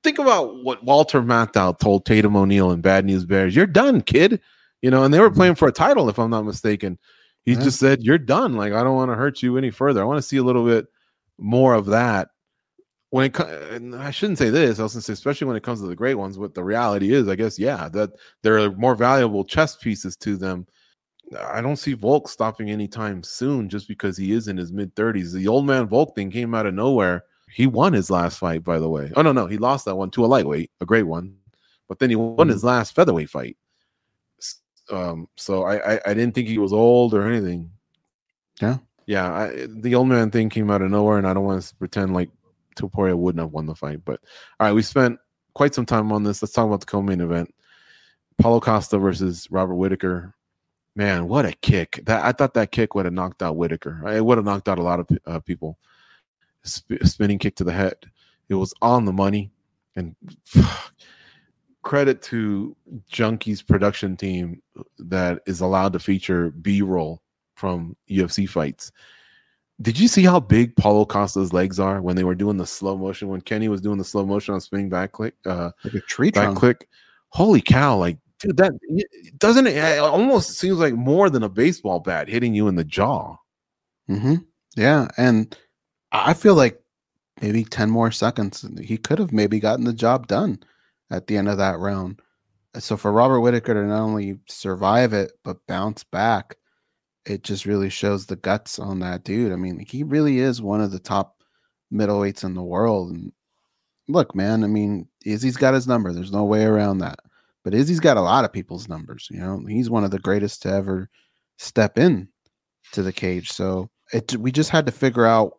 [0.04, 3.56] Think about what Walter Matthau told Tatum O'Neal in Bad News Bears.
[3.56, 4.39] You're done, kid.
[4.84, 7.00] You know, and they were playing for a title, if I'm not mistaken.
[7.45, 8.56] He just said, "You're done.
[8.56, 10.01] Like I don't want to hurt you any further.
[10.01, 10.88] I want to see a little bit
[11.38, 12.29] more of that."
[13.10, 15.82] When it, and I shouldn't say this, I was to say, especially when it comes
[15.82, 16.39] to the great ones.
[16.39, 20.36] What the reality is, I guess, yeah, that there are more valuable chess pieces to
[20.36, 20.65] them.
[21.39, 25.34] I don't see Volk stopping anytime soon, just because he is in his mid 30s.
[25.34, 27.25] The old man Volk thing came out of nowhere.
[27.51, 29.12] he won his last fight, by the way.
[29.15, 31.36] Oh no, no, he lost that one to a lightweight, a great one,
[31.88, 32.49] but then he won mm-hmm.
[32.49, 33.58] his last featherweight fight.
[34.91, 37.72] Um, so I, I, I didn't think he was old or anything.
[38.62, 39.32] Yeah, yeah.
[39.32, 42.13] I, the old man thing came out of nowhere, and I don't want to pretend
[42.13, 42.30] like
[42.76, 44.04] Topuria wouldn't have won the fight.
[44.04, 44.19] But
[44.60, 45.19] all right, we spent
[45.54, 46.41] quite some time on this.
[46.41, 47.54] Let's talk about the co-main event:
[48.41, 50.34] Paulo Costa versus Robert Whitaker.
[50.96, 52.02] Man, what a kick!
[52.06, 54.08] That I thought that kick would have knocked out Whitaker.
[54.08, 55.80] It would have knocked out a lot of uh, people
[56.65, 57.96] sp- spinning kick to the head.
[58.50, 59.52] It was on the money,
[59.96, 60.15] and
[61.84, 62.76] credit to
[63.12, 64.62] Junkie's production team
[64.98, 67.22] that is allowed to feature B-roll
[67.56, 68.91] from UFC fights.
[69.82, 72.98] Did you see how big Paulo Costa's legs are when they were doing the slow
[72.98, 73.28] motion?
[73.28, 76.32] When Kenny was doing the slow motion on spinning back click, uh, like a tree
[76.32, 76.58] back trunk.
[76.58, 76.89] click.
[77.30, 77.98] Holy cow!
[77.98, 78.72] Like, dude, that
[79.39, 82.84] doesn't it, it almost seems like more than a baseball bat hitting you in the
[82.84, 83.36] jaw.
[84.10, 84.36] Mm-hmm.
[84.78, 85.58] Yeah, and
[86.12, 86.80] I feel like
[87.41, 88.65] maybe 10 more seconds.
[88.80, 90.60] He could have maybe gotten the job done
[91.13, 92.19] at the end of that round.
[92.80, 96.58] So for Robert Whitaker to not only survive it, but bounce back,
[97.26, 99.52] it just really shows the guts on that dude.
[99.52, 101.43] I mean, he really is one of the top
[101.93, 103.12] middleweights in the world.
[103.12, 103.32] And
[104.10, 106.12] look, man, I mean, Izzy's got his number.
[106.12, 107.19] There's no way around that.
[107.63, 109.28] But Izzy's got a lot of people's numbers.
[109.32, 111.10] You know, he's one of the greatest to ever
[111.60, 112.28] step in
[112.91, 113.52] to the cage.
[113.52, 115.54] So it we just had to figure out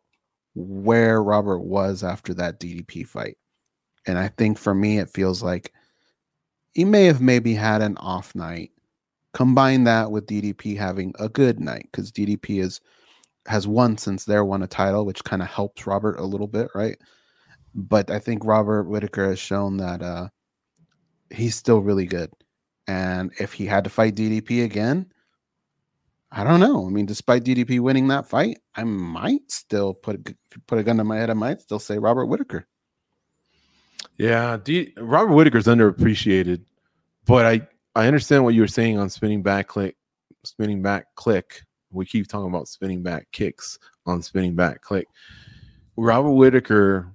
[0.54, 3.38] where Robert was after that DDP fight.
[4.06, 5.72] And I think for me, it feels like
[6.72, 8.70] he may have maybe had an off night.
[9.32, 12.80] Combine that with DDP having a good night because DDP is
[13.46, 16.68] has won since there won a title, which kind of helps Robert a little bit,
[16.74, 16.96] right?
[17.74, 20.28] But I think Robert Whitaker has shown that uh,
[21.30, 22.30] he's still really good.
[22.86, 25.12] And if he had to fight DDP again,
[26.30, 26.86] I don't know.
[26.86, 30.34] I mean, despite DDP winning that fight, I might still put
[30.66, 31.30] put a gun to my head.
[31.30, 32.66] I might still say Robert Whitaker.
[34.16, 36.62] Yeah, D- Robert Whitaker's underappreciated,
[37.27, 39.96] but I I understand what you were saying on spinning back click,
[40.44, 41.62] spinning back click.
[41.90, 45.07] We keep talking about spinning back kicks on spinning back click.
[45.96, 47.12] Robert Whitaker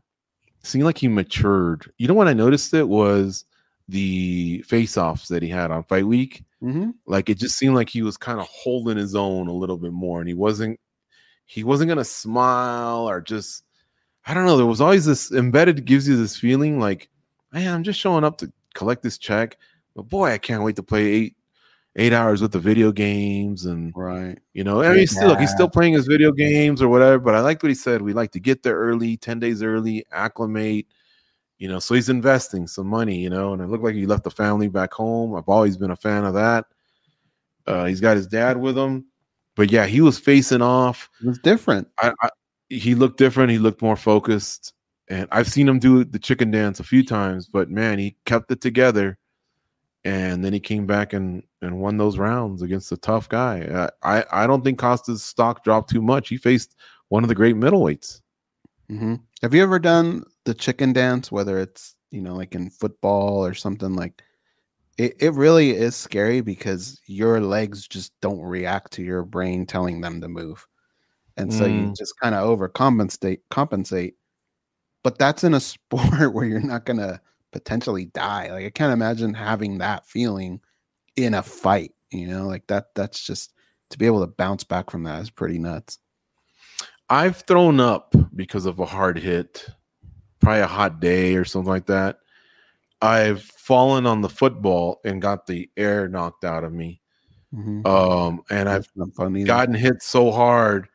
[0.64, 1.92] seemed like he matured.
[1.98, 2.74] You know what I noticed?
[2.74, 3.46] It was
[3.90, 6.90] the face-offs that he had on fight week Mm-hmm.
[7.06, 9.94] Like it just seemed like he was kind of holding his own a little bit
[9.94, 10.80] more, and he wasn't
[11.46, 13.64] he wasn't gonna smile or just
[14.30, 14.58] I don't know.
[14.58, 17.10] There was always this embedded gives you this feeling like,
[17.52, 19.58] man, I'm just showing up to collect this check,
[19.96, 21.36] but boy, I can't wait to play eight
[21.96, 24.38] eight hours with the video games and right.
[24.54, 27.18] You know, I mean, he's still look, he's still playing his video games or whatever.
[27.18, 28.04] But I liked what he said.
[28.04, 30.86] We like to get there early, ten days early, acclimate
[31.60, 34.24] you know so he's investing some money you know and it looked like he left
[34.24, 36.66] the family back home i've always been a fan of that
[37.68, 39.06] uh, he's got his dad with him
[39.56, 42.30] but yeah he was facing off it was different I, I,
[42.70, 44.74] he looked different he looked more focused
[45.10, 48.52] and i've seen him do the chicken dance a few times but man he kept
[48.52, 49.18] it together
[50.06, 54.24] and then he came back and and won those rounds against a tough guy i
[54.32, 56.76] i don't think costa's stock dropped too much he faced
[57.10, 58.22] one of the great middleweights
[58.90, 59.16] mm-hmm.
[59.42, 63.54] have you ever done the chicken dance, whether it's you know like in football or
[63.54, 64.24] something like
[64.98, 70.02] it, it really is scary because your legs just don't react to your brain telling
[70.02, 70.66] them to move.
[71.40, 71.88] And so mm.
[71.88, 74.16] you just kind of overcompensate compensate.
[75.04, 77.22] But that's in a sport where you're not gonna
[77.52, 78.52] potentially die.
[78.52, 80.60] Like I can't imagine having that feeling
[81.16, 83.54] in a fight, you know, like that that's just
[83.90, 85.98] to be able to bounce back from that is pretty nuts.
[87.10, 89.66] I've thrown up because of a hard hit
[90.40, 92.20] probably a hot day or something like that.
[93.02, 97.02] I've fallen on the football and got the air knocked out of me.
[97.54, 97.86] Mm-hmm.
[97.88, 98.88] Um, and I've
[99.46, 100.88] gotten hit so hard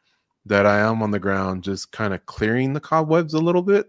[0.46, 3.86] that I am on the ground just kind of clearing the cobwebs a little bit.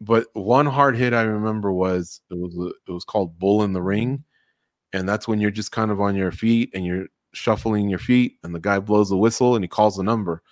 [0.00, 3.72] But one hard hit I remember was it was uh, it was called bull in
[3.72, 4.24] the ring,
[4.92, 8.38] and that's when you're just kind of on your feet and you're shuffling your feet,
[8.44, 10.42] and the guy blows a whistle and he calls a number,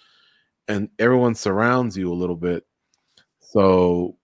[0.68, 2.64] and everyone surrounds you a little bit,
[3.40, 4.16] so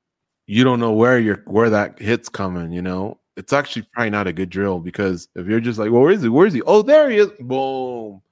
[0.46, 3.18] you don't know where you're where that hit's coming, you know.
[3.36, 6.22] It's actually probably not a good drill because if you're just like, well, where is
[6.22, 6.28] he?
[6.28, 6.62] Where is he?
[6.62, 7.30] Oh, there he is.
[7.40, 8.22] Boom.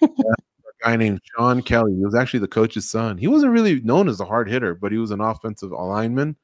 [0.82, 1.94] guy named Sean Kelly.
[1.94, 3.18] He was actually the coach's son.
[3.18, 6.36] He wasn't really known as a hard hitter, but he was an offensive lineman.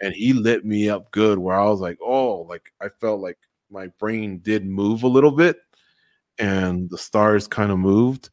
[0.00, 3.38] And he lit me up good where I was like, oh, like I felt like
[3.70, 5.58] my brain did move a little bit
[6.38, 8.30] and the stars kind of moved.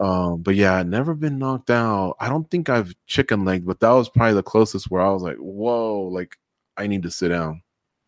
[0.00, 2.16] Um, but yeah, I never been knocked out.
[2.20, 5.22] I don't think I've chicken legged, but that was probably the closest where I was
[5.22, 6.36] like, whoa, like
[6.76, 7.62] I need to sit down.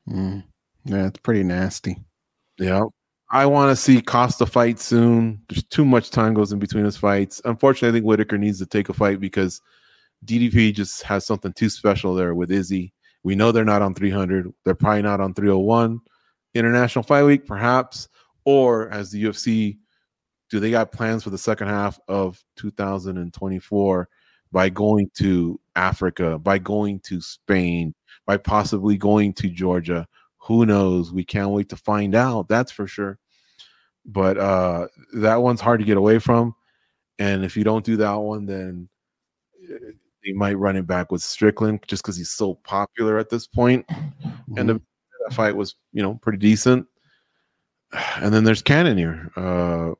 [0.09, 0.45] Mm.
[0.85, 1.97] Yeah, it's pretty nasty.
[2.59, 2.85] Yeah.
[3.31, 5.41] I want to see Costa fight soon.
[5.49, 7.41] There's too much time goes in between his fights.
[7.45, 9.61] Unfortunately, I think Whitaker needs to take a fight because
[10.25, 12.93] DDP just has something too special there with Izzy.
[13.23, 14.53] We know they're not on 300.
[14.65, 16.01] They're probably not on 301.
[16.55, 18.09] International Fight Week, perhaps,
[18.45, 19.79] or as the UFC,
[20.51, 24.09] do they got plans for the second half of 2024
[24.53, 27.95] by going to Africa, by going to Spain,
[28.27, 30.07] by possibly going to Georgia?
[30.45, 31.13] Who knows?
[31.13, 32.49] We can't wait to find out.
[32.49, 33.19] That's for sure.
[34.05, 36.55] But uh, that one's hard to get away from.
[37.19, 38.89] And if you don't do that one, then
[40.25, 43.87] they might run it back with Strickland just because he's so popular at this point.
[43.87, 44.59] Mm-hmm.
[44.59, 44.81] And the
[45.25, 46.87] that fight was, you know, pretty decent.
[48.17, 49.31] And then there's Cannonier.
[49.37, 49.95] Uh,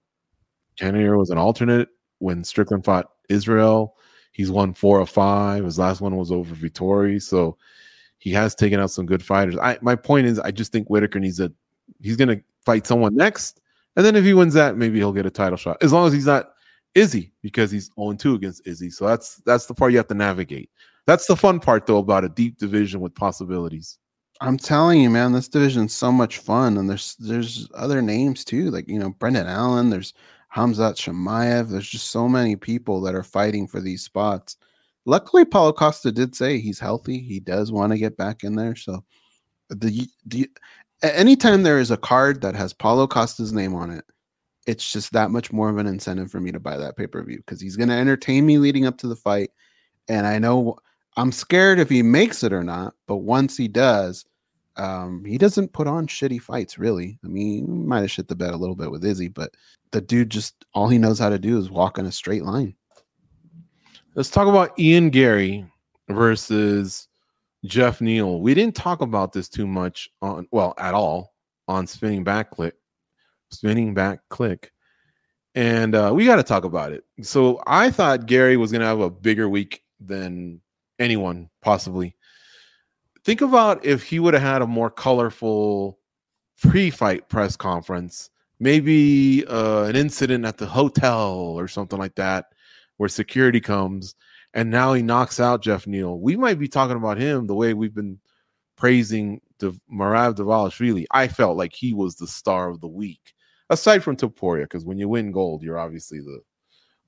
[0.79, 3.97] Cannonier was an alternate when Strickland fought Israel.
[4.33, 5.65] He's won four of five.
[5.65, 7.23] His last one was over Vettori.
[7.23, 7.57] So
[8.25, 9.55] he has taken out some good fighters.
[9.59, 11.53] I my point is I just think Whittaker needs a
[12.01, 13.61] he's gonna fight someone next.
[13.97, 15.77] And then if he wins that, maybe he'll get a title shot.
[15.83, 16.55] As long as he's not
[16.95, 18.89] Izzy, because he's 0-2 against Izzy.
[18.89, 20.71] So that's that's the part you have to navigate.
[21.07, 23.99] That's the fun part though about a deep division with possibilities.
[24.41, 28.71] I'm telling you, man, this division's so much fun, and there's there's other names too,
[28.71, 29.91] like you know Brendan Allen.
[29.91, 30.15] There's
[30.57, 31.69] Hamzat Chimaev.
[31.69, 34.57] There's just so many people that are fighting for these spots.
[35.07, 37.19] Luckily, Paulo Costa did say he's healthy.
[37.19, 38.75] He does want to get back in there.
[38.75, 39.05] So
[39.69, 40.49] the the
[41.03, 44.05] anytime there is a card that has Paulo Costa's name on it,
[44.67, 47.23] it's just that much more of an incentive for me to buy that pay per
[47.23, 49.51] view because he's going to entertain me leading up to the fight,
[50.09, 50.77] and I know
[51.17, 54.25] I'm scared if he makes it or not, but once he does,
[54.77, 57.19] um, he doesn't put on shitty fights, really.
[57.25, 59.55] I mean, might have shit the bed a little bit with Izzy, but
[59.93, 62.75] the dude just all he knows how to do is walk in a straight line.
[64.17, 65.67] Let's talk about Ian Garry
[66.09, 67.09] versus
[67.65, 68.41] Jeff Neal.
[68.41, 71.35] We didn't talk about this too much on well at all
[71.67, 72.77] on spinning back click,
[73.51, 74.71] spinning back click,
[75.57, 77.03] and uh, we got to talk about it.
[77.23, 80.61] So I thought Garry was going to have a bigger week than
[81.01, 82.15] anyone possibly.
[83.25, 85.99] Think about if he would have had a more colorful
[86.63, 92.54] pre-fight press conference, maybe uh, an incident at the hotel or something like that,
[92.97, 94.15] where security comes
[94.55, 96.19] and now he knocks out Jeff Neal.
[96.19, 98.21] We might be talking about him the way we've been
[98.77, 101.07] praising the Merab Dvalishvili.
[101.11, 103.35] I felt like he was the star of the week,
[103.69, 106.41] aside from Topuria, because when you win gold, you're obviously the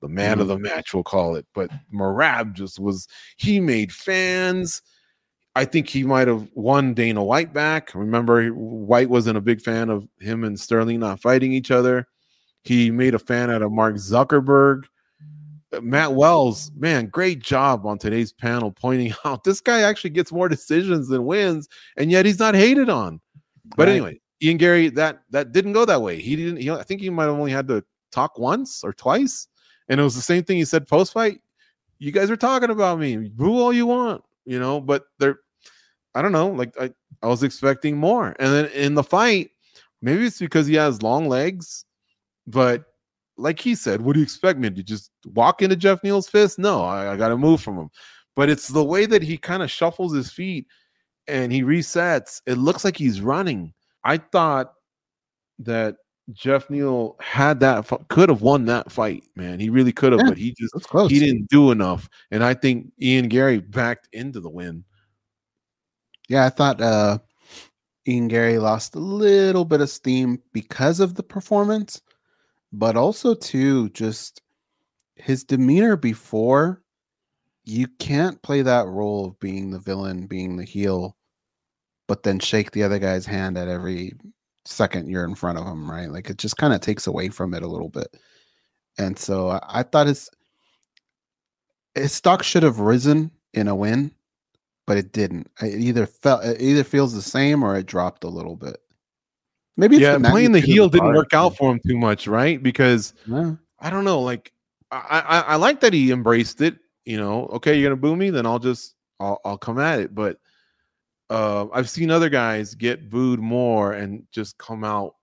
[0.02, 0.42] the man mm-hmm.
[0.42, 1.46] of the match, we'll call it.
[1.54, 4.82] But Merab just was, he made fans.
[5.54, 7.94] I think he might have won Dana White back.
[7.94, 12.06] Remember, White wasn't a big fan of him and Sterling not fighting each other.
[12.62, 14.84] He made a fan out of Mark Zuckerberg.
[15.72, 20.32] Uh, Matt Wells, man, great job on today's panel pointing out this guy actually gets
[20.32, 23.20] more decisions than wins, and yet he's not hated on.
[23.76, 23.94] But right.
[23.94, 26.20] anyway, Ian Garry, that that didn't go that way.
[26.20, 26.58] He didn't.
[26.58, 29.48] He, I think he might have only had to talk once or twice.
[29.88, 31.40] And it was the same thing he said post fight.
[31.98, 33.16] You guys are talking about me.
[33.16, 35.40] Boo all you want, you know, but they're
[36.16, 36.90] I don't know, like I,
[37.22, 38.34] I was expecting more.
[38.38, 39.50] And then in the fight,
[40.00, 41.84] maybe it's because he has long legs,
[42.46, 42.86] but
[43.36, 46.58] like he said, what do you expect me to just walk into Jeff Neal's fist?
[46.58, 47.90] No, I, I gotta move from him.
[48.34, 50.66] But it's the way that he kind of shuffles his feet
[51.26, 52.42] and he resets.
[52.46, 53.72] It looks like he's running.
[54.04, 54.72] I thought
[55.60, 55.96] that
[56.32, 59.60] Jeff Neal had that could have won that fight, man.
[59.60, 60.74] He really could have, yeah, but he just
[61.10, 62.08] he didn't do enough.
[62.30, 64.84] And I think Ian Garry backed into the win.
[66.28, 67.18] Yeah, I thought uh
[68.08, 72.00] Ian Garry lost a little bit of steam because of the performance,
[72.72, 74.42] but also too just
[75.16, 76.82] his demeanor before
[77.64, 81.16] you can't play that role of being the villain, being the heel,
[82.06, 84.12] but then shake the other guy's hand at every
[84.64, 86.10] second you're in front of him, right?
[86.10, 88.16] Like it just kind of takes away from it a little bit.
[88.98, 90.30] And so I, I thought his
[91.94, 94.12] his stock should have risen in a win,
[94.86, 95.50] but it didn't.
[95.60, 98.76] It either felt it either feels the same or it dropped a little bit.
[99.76, 102.62] Maybe yeah, the playing the heel didn't work out for him too much, right?
[102.62, 103.54] Because yeah.
[103.78, 104.52] I don't know, like
[104.90, 106.76] I, I I like that he embraced it.
[107.04, 110.14] You know, okay, you're gonna boo me, then I'll just I'll I'll come at it.
[110.14, 110.38] But
[111.28, 115.14] uh, I've seen other guys get booed more and just come out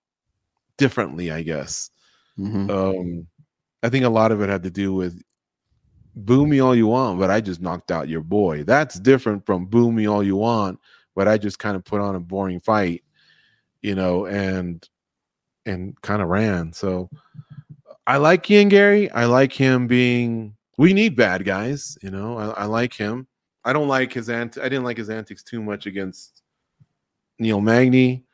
[0.78, 1.30] differently.
[1.30, 1.90] I guess.
[2.38, 2.70] Mm-hmm.
[2.70, 3.26] Um,
[3.82, 5.22] I think a lot of it had to do with
[6.16, 8.64] boo me all you want, but I just knocked out your boy.
[8.64, 10.78] That's different from boo me all you want,
[11.14, 13.03] but I just kind of put on a boring fight,
[13.84, 14.88] you know, and
[15.66, 16.72] and kind of ran.
[16.72, 17.10] So
[18.06, 19.10] I like Ian Garry.
[19.10, 20.56] I like him being.
[20.78, 22.38] We need bad guys, you know.
[22.38, 23.26] I, I like him.
[23.64, 24.58] I don't like his ant.
[24.58, 26.42] I didn't like his antics too much against
[27.38, 28.24] Neil Magny.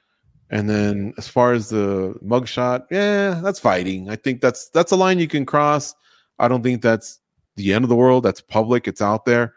[0.51, 4.09] And then as far as the mugshot, yeah, that's fighting.
[4.09, 5.95] I think that's that's a line you can cross.
[6.39, 7.21] I don't think that's
[7.57, 8.23] the end of the world.
[8.25, 8.89] That's public.
[8.89, 9.55] It's out there.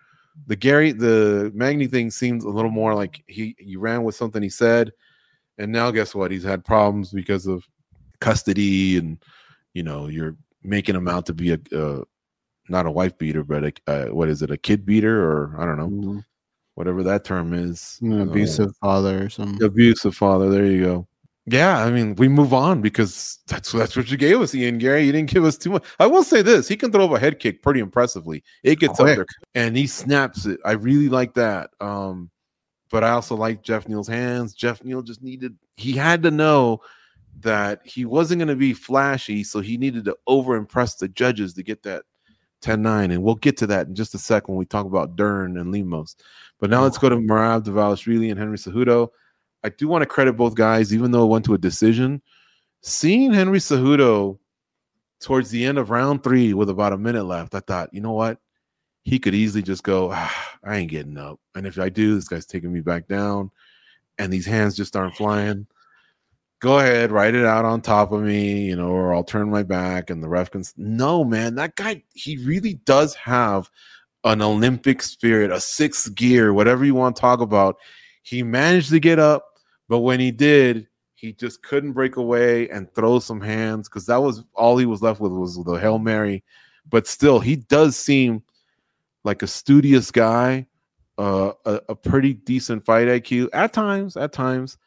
[0.47, 4.41] the Garry the Magny thing seems a little more like he he ran with something
[4.41, 4.91] he said,
[5.57, 6.31] and now guess what?
[6.31, 7.67] He's had problems because of
[8.19, 9.17] custody and
[9.73, 12.03] you know you're making him out to be a uh,
[12.69, 14.51] not a wife beater, but a uh, what is it?
[14.51, 15.89] A kid beater or I don't know.
[15.89, 16.19] Mm-hmm.
[16.75, 19.63] Whatever that term is, An abusive uh, father or something.
[19.63, 20.49] Abusive father.
[20.49, 21.07] There you go.
[21.45, 25.05] Yeah, I mean, we move on because that's that's what you gave us, Ian Garry.
[25.05, 25.83] You didn't give us too much.
[25.99, 28.43] I will say this: he can throw up a head kick pretty impressively.
[28.63, 29.19] It gets Quick.
[29.19, 30.59] up there and he snaps it.
[30.65, 31.71] I really like that.
[31.81, 32.31] Um,
[32.93, 34.53] but I also like Jeff Neal's hands.
[34.53, 36.79] Jeff Neal just needed he had to know
[37.39, 41.55] that he wasn't going to be flashy, so he needed to over impress the judges
[41.55, 42.03] to get that
[42.61, 43.05] 10-9.
[43.05, 45.71] And we'll get to that in just a second when we talk about Dern and
[45.71, 46.15] Lemos.
[46.59, 49.07] But now let's go to Merab Dvalishvili and Henry Cejudo.
[49.63, 52.21] I do want to credit both guys, even though it went to a decision.
[52.81, 54.37] Seeing Henry Cejudo
[55.19, 58.11] towards the end of round three with about a minute left, I thought, you know
[58.11, 58.37] what?
[59.03, 61.39] He could easily just go, ah, I ain't getting up.
[61.55, 63.51] And if I do, this guy's taking me back down.
[64.17, 65.67] And these hands just aren't flying.
[66.59, 69.63] Go ahead, write it out on top of me, you know, or I'll turn my
[69.63, 70.63] back and the ref can.
[70.77, 73.69] No, man, that guy, he really does have
[74.23, 77.75] an Olympic spirit, a sixth gear, whatever you want to talk about.
[78.21, 79.53] He managed to get up
[79.89, 84.17] but when he did, he just couldn't break away and throw some hands because that
[84.17, 86.43] was all he was left with was the Hail Mary.
[86.89, 88.41] But still, he does seem
[89.23, 90.67] like a studious guy,
[91.17, 94.77] uh, a, a pretty decent fight IQ at times, at times.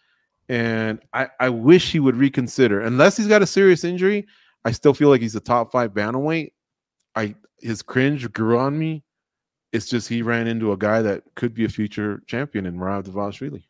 [0.49, 2.81] And I, I wish he would reconsider.
[2.81, 4.27] Unless he's got a serious injury,
[4.65, 6.53] I still feel like he's a top five bantamweight.
[7.15, 9.03] I his cringe grew on me.
[9.73, 13.05] It's just he ran into a guy that could be a future champion in Merab
[13.05, 13.65] Dvalishvili.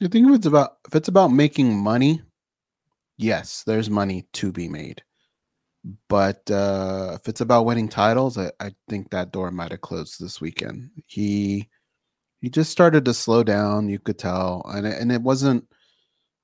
[0.00, 2.20] You think if it's about if it's about making money,
[3.16, 5.02] yes, there's money to be made.
[6.08, 10.20] But uh, if it's about winning titles, I, I think that door might have closed
[10.20, 10.90] this weekend.
[11.06, 11.68] He
[12.40, 13.88] he just started to slow down.
[13.88, 15.66] You could tell, and it, and it wasn't.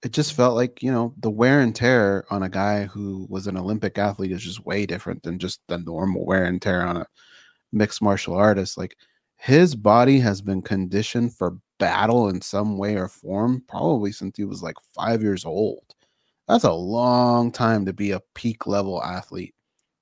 [0.04, 3.46] It just felt like you know the wear and tear on a guy who was
[3.46, 6.96] an Olympic athlete is just way different than just the normal wear and tear on
[6.98, 7.06] a
[7.72, 8.78] mixed martial artist.
[8.78, 8.96] Like
[9.36, 14.44] his body has been conditioned for battle in some way or form probably since he
[14.44, 15.94] was like five years old.
[16.48, 19.54] That's a long time to be a peak level athlete.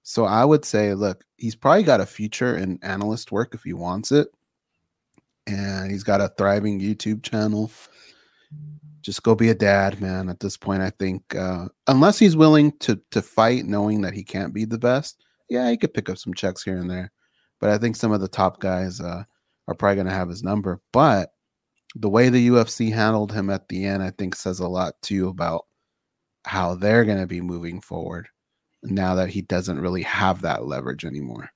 [0.05, 3.73] So I would say, look, he's probably got a future in analyst work if he
[3.73, 4.29] wants it.
[5.49, 7.71] And he's got a thriving YouTube channel.
[9.03, 10.29] Just go be a dad, man.
[10.29, 14.25] At this point, I think uh, unless he's willing to to fight, knowing that he
[14.25, 17.13] can't be the best, yeah, he could pick up some checks here and there.
[17.61, 19.23] But I think some of the top guys uh,
[19.69, 20.81] are probably going to have his number.
[20.93, 21.31] But
[21.95, 25.29] the way the UFC handled him at the end, I think says a lot too
[25.29, 25.67] about
[26.47, 28.29] how they're going to be moving forward
[28.83, 31.51] now that he doesn't really have that leverage anymore.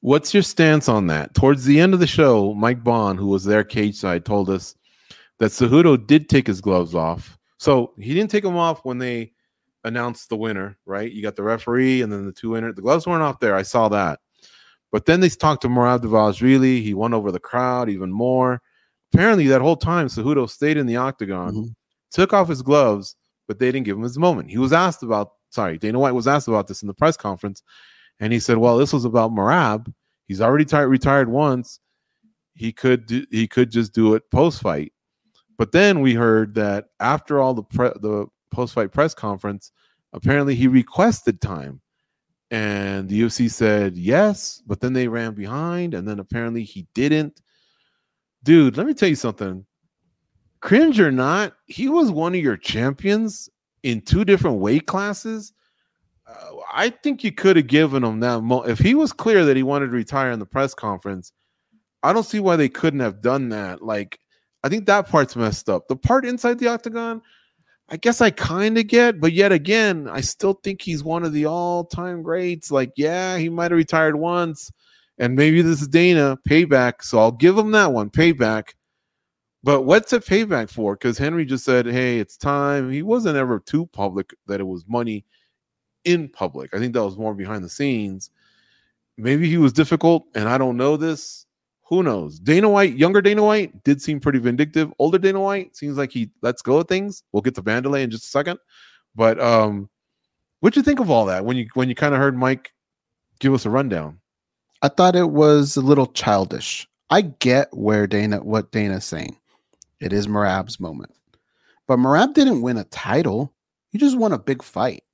[0.00, 1.34] What's your stance on that?
[1.34, 4.74] Towards the end of the show, Mike Bohn, who was there cage side, told us
[5.38, 7.38] that Cejudo did take his gloves off.
[7.58, 9.32] So he didn't take them off when they
[9.84, 11.10] announced the winner, right?
[11.10, 12.72] You got the referee and then the two winner.
[12.72, 13.54] The gloves weren't off there.
[13.54, 14.18] I saw that.
[14.90, 16.82] But then they talked to Merab Dvalishvili.
[16.82, 18.60] He won over the crowd even more
[19.12, 21.70] apparently that whole time Cejudo stayed in the octagon, mm-hmm.
[22.10, 23.16] took off his gloves,
[23.48, 24.50] but they didn't give him his moment.
[24.50, 27.62] He was asked about sorry, Dana White was asked about this in the press conference,
[28.20, 29.92] and he said, "Well, this was about Merab.
[30.26, 31.80] He's already t- retired once.
[32.54, 34.92] He could do, he could just do it post fight."
[35.58, 39.72] But then we heard that after all the pre- the post fight press conference,
[40.12, 41.80] apparently he requested time.
[42.50, 47.40] And the UFC said yes, but then they ran behind, and then apparently he didn't
[48.42, 49.64] dude, let me tell you something.
[50.62, 53.50] Cringe or not, he was one of your champions
[53.82, 55.52] in two different weight classes.
[56.26, 58.42] Uh, I think you could have given him that.
[58.42, 61.32] Mo- if he was clear that he wanted to retire in the press conference,
[62.04, 63.82] I don't see why they couldn't have done that.
[63.82, 64.20] Like,
[64.62, 65.88] I think that part's messed up.
[65.88, 67.22] The part inside the octagon,
[67.88, 71.32] I guess I kind of get, but yet again, I still think he's one of
[71.32, 72.70] the all time greats.
[72.70, 74.70] Like, yeah, he might have retired once,
[75.18, 77.02] and maybe this is Dana payback.
[77.02, 78.74] So I'll give him that one payback.
[79.64, 80.94] But what's it payback for?
[80.94, 84.84] Because Henry just said, "Hey, it's time." He wasn't ever too public that it was
[84.88, 85.24] money
[86.04, 86.74] in public.
[86.74, 88.30] I think that was more behind the scenes.
[89.16, 91.46] Maybe he was difficult, and I don't know this.
[91.84, 92.38] Who knows?
[92.38, 94.92] Dana White, younger Dana White, did seem pretty vindictive.
[94.98, 97.22] Older Dana White seems like he lets go of things.
[97.32, 98.58] We'll get to Vanderlei in just a second.
[99.14, 99.90] But um,
[100.60, 102.72] what'd you think of all that when you when you kind of heard Mike
[103.40, 104.18] give us a rundown?
[104.80, 106.88] I thought it was a little childish.
[107.10, 109.36] I get where Dana what Dana's saying.
[110.02, 111.12] It is Merab's moment.
[111.86, 113.54] But Merab didn't win a title.
[113.90, 115.04] He just won a big fight,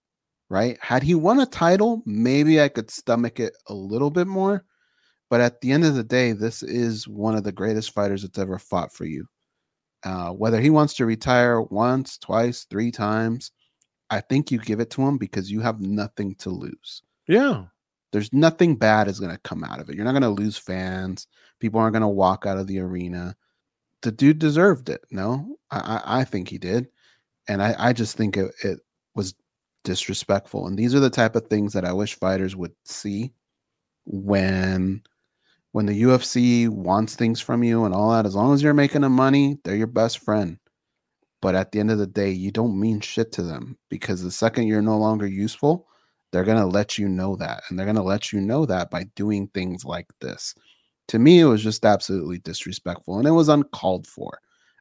[0.49, 0.79] right?
[0.81, 4.65] Had he won a title, maybe I could stomach it a little bit more.
[5.29, 8.39] But at the end of the day, this is one of the greatest fighters that's
[8.39, 9.27] ever fought for you.
[10.05, 13.51] Uh, whether he wants to retire once, twice, three times,
[14.09, 17.03] I think you give it to him because you have nothing to lose.
[17.27, 17.65] Yeah.
[18.13, 19.97] There's nothing bad is going to come out of it.
[19.97, 21.27] You're not going to lose fans.
[21.61, 23.37] People aren't going to walk out of the arena.
[24.03, 25.01] The dude deserved it.
[25.11, 26.89] No, I, I, think he did.
[27.49, 28.79] And I, I just think it, it
[29.15, 29.35] was
[29.85, 30.67] disrespectful.
[30.67, 33.33] And these are the type of things that I wish fighters would see
[34.05, 35.03] when
[35.73, 38.27] when the UFC wants things from you and all that.
[38.27, 40.59] As long as you're making them money, they're your best friend.
[41.41, 44.31] But at the end of the day, you don't mean shit to them because the
[44.31, 45.87] second you're no longer useful,
[46.33, 47.63] they're going to let you know that.
[47.69, 50.55] And they're going to let you know that by doing things like this.
[51.09, 54.41] To me, it was just absolutely disrespectful and it was uncalled for.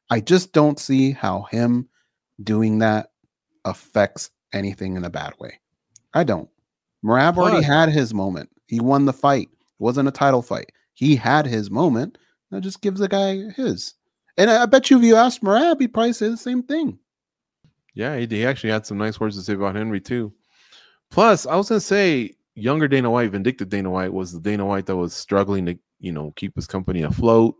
[0.09, 1.87] I just don't see how him
[2.43, 3.11] doing that
[3.65, 5.59] affects anything in a bad way.
[6.13, 6.49] I don't.
[7.03, 8.49] Merab already had his moment.
[8.67, 9.49] He won the fight.
[9.51, 10.71] It wasn't a title fight.
[10.93, 12.17] He had his moment.
[12.51, 13.93] Now just gives the guy his.
[14.37, 16.99] And I, bet you if you asked Merab, he'd probably say the same thing.
[17.93, 20.33] Yeah, he, he actually had some nice words to say about Henry too.
[21.09, 24.85] Plus, I was gonna say younger Dana White, vindictive Dana White, was the Dana White
[24.85, 27.55] that was struggling to, you know, keep his company afloat.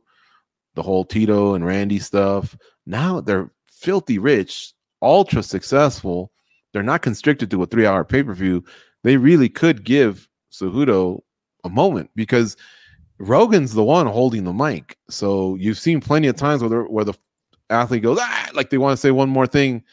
[0.76, 2.56] The whole Tito and Randy stuff.
[2.86, 6.32] Now they're filthy rich, ultra successful.
[6.72, 8.64] They're not constricted to a three-hour pay-per-view.
[9.04, 11.22] They really could give Cejudo
[11.64, 12.56] a moment because
[13.18, 14.98] Rogan's the one holding the mic.
[15.10, 17.16] So you've seen plenty of times where, where the
[17.72, 19.84] athlete goes, ah, like they want to say one more thing,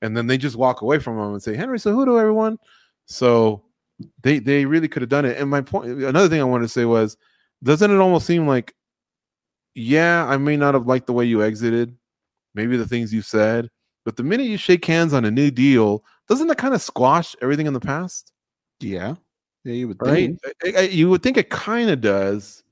[0.00, 2.58] and then they just walk away from him and say, Henry Cejudo, everyone.
[3.06, 3.62] So
[4.22, 5.38] they they really could have done it.
[5.38, 7.16] And my point, another thing I wanted to say was,
[7.62, 8.74] doesn't it almost seem like,
[9.74, 11.96] yeah, I may not have liked the way you exited,
[12.54, 13.68] maybe the things you said,
[14.04, 17.34] but the minute you shake hands on a new deal, doesn't that kind of squash
[17.40, 18.32] everything in the past?
[18.80, 19.14] Yeah.
[19.64, 20.36] Yeah, you would right?
[20.62, 20.92] think.
[20.92, 22.64] You would think it kind of does,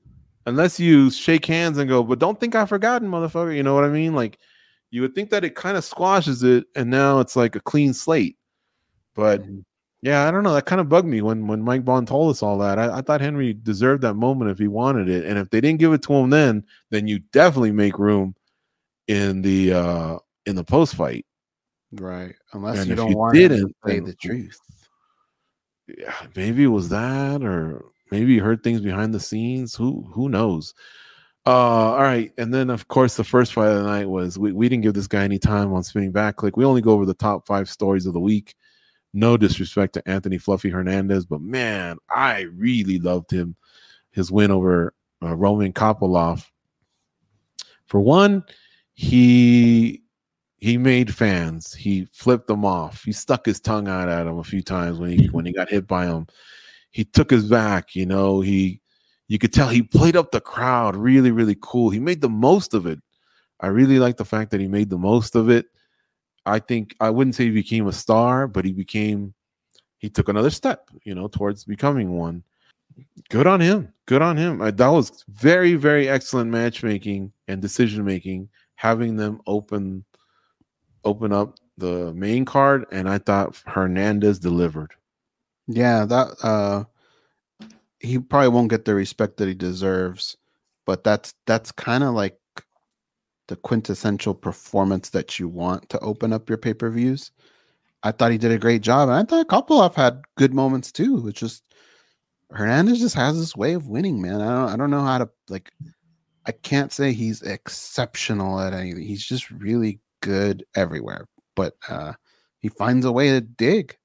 [0.45, 3.55] unless you shake hands and go, but don't think I've forgotten, motherfucker.
[3.55, 4.13] You know what I mean?
[4.13, 4.39] Like,
[4.89, 7.93] you would think that it kind of squashes it, and now it's like a clean
[7.93, 8.37] slate.
[9.15, 9.59] But mm-hmm.
[10.01, 10.53] Yeah, I don't know.
[10.53, 12.79] That kind of bugged me when when Mike Bohn told us all that.
[12.79, 15.79] I, I, thought Henry deserved that moment if he wanted it, and if they didn't
[15.79, 18.35] give it to him then, then you definitely make room
[19.07, 21.25] in the uh in the post fight.
[21.91, 22.33] Right.
[22.53, 24.59] Unless and you don't you want didn't, to say the truth
[25.97, 29.75] yeah, maybe it was that, or maybe you heard things behind the scenes.
[29.75, 30.73] Who who knows?
[31.45, 31.49] Uh,
[31.93, 34.69] all right, and then of course the first fight of the night was we, we
[34.69, 36.55] didn't give this guy any time on spinning back click.
[36.57, 38.55] We only go over the top five stories of the week.
[39.13, 43.55] No disrespect to Anthony Fluffy Hernandez, but man, I really loved him.
[44.11, 46.45] His win over uh, Roman Kopylov.
[47.85, 48.43] For one,
[48.93, 50.01] he
[50.57, 51.73] he made fans.
[51.73, 53.03] He flipped them off.
[53.03, 55.69] He stuck his tongue out at him a few times when he when he got
[55.69, 56.27] hit by him.
[56.91, 57.95] He took his back.
[57.95, 58.81] You know, he
[59.27, 61.89] you could tell he played up the crowd really really cool.
[61.89, 62.99] He made the most of it.
[63.59, 65.65] I really like the fact that he made the most of it.
[66.45, 69.33] I think I wouldn't say he became a star, but he became
[69.99, 72.43] he took another step, you know, towards becoming one.
[73.29, 73.93] Good on him.
[74.07, 74.59] Good on him.
[74.59, 80.03] That was very very excellent matchmaking and decision making having them open
[81.03, 84.93] open up the main card, and I thought Hernandez delivered.
[85.67, 86.85] Yeah, that uh
[87.99, 90.35] he probably won't get the respect that he deserves,
[90.85, 92.40] but that's that's kind of like
[93.51, 97.31] the quintessential performance that you want to open up your pay-per-views.
[98.01, 101.27] I thought he did a great job, and I thought Kopylov had good moments too.
[101.27, 101.61] It's just
[102.49, 104.39] Hernandez just has this way of winning, man.
[104.39, 105.69] I don't I don't know how to like
[106.45, 109.03] I can't say he's exceptional at anything.
[109.03, 111.27] He's just really good everywhere,
[111.57, 112.13] but uh,
[112.59, 113.97] he finds a way to dig.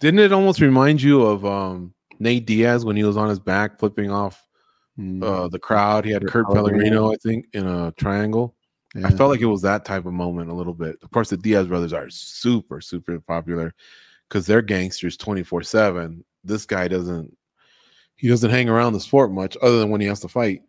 [0.00, 3.78] Didn't it almost remind you of um, Nate Diaz when he was on his back
[3.78, 4.42] flipping off
[4.98, 5.22] mm.
[5.22, 6.06] uh, the crowd?
[6.06, 8.56] He had Kurt Pellegrino, I think, in a triangle.
[8.94, 9.06] Yeah.
[9.06, 10.96] I felt like it was that type of moment a little bit.
[11.02, 13.72] Of course, the Diaz brothers are super, super popular
[14.28, 16.24] because they're gangsters 24 7.
[16.42, 17.36] This guy doesn't
[18.16, 20.62] he doesn't hang around the sport much other than when he has to fight.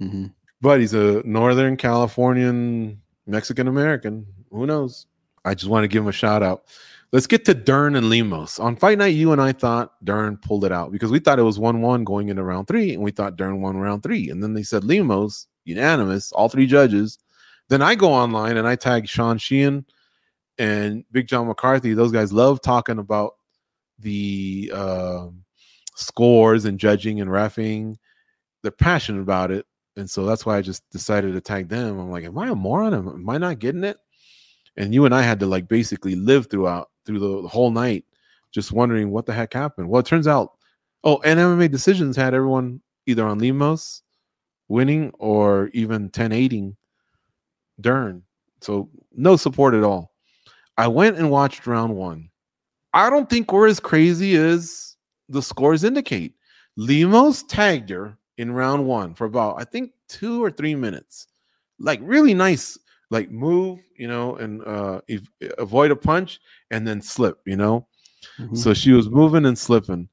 [0.00, 0.26] Mm-hmm.
[0.60, 4.26] But he's a Northern Californian Mexican American.
[4.50, 5.06] Who knows?
[5.44, 6.64] I just want to give him a shout out.
[7.12, 8.58] Let's get to Dern and Lemos.
[8.58, 11.42] On fight night, you and I thought Dern pulled it out because we thought it
[11.42, 14.30] was 1 1 going into round three, and we thought Dern won round three.
[14.30, 17.18] And then they said Lemos, unanimous, all three judges.
[17.68, 19.84] Then I go online and I tag Sean Sheehan
[20.58, 21.94] and Big John McCarthy.
[21.94, 23.34] Those guys love talking about
[23.98, 25.26] the uh,
[25.96, 27.96] scores and judging and refing.
[28.62, 29.66] They're passionate about it.
[29.96, 31.98] And so that's why I just decided to tag them.
[31.98, 32.94] I'm like, am I a moron?
[32.94, 33.96] Am, am I not getting it?
[34.76, 38.04] And you and I had to like basically live throughout through the, the whole night,
[38.50, 39.88] just wondering what the heck happened.
[39.88, 40.52] Well, it turns out,
[41.04, 44.02] oh, and MMA decisions had everyone either on Lemos
[44.68, 46.32] winning or even 10
[47.80, 48.22] Dern.
[48.60, 50.12] So no support at all.
[50.76, 52.30] I went and watched round one.
[52.92, 54.96] I don't think we're as crazy as
[55.28, 56.34] the scores indicate.
[56.76, 61.28] Lemos tagged her in round one for about, I think, two or three minutes.
[61.78, 62.78] Like really nice,
[63.10, 67.86] like move, you know, and uh ev- avoid a punch and then slip, you know.
[68.38, 68.56] Mm-hmm.
[68.56, 70.08] So she was moving and slipping.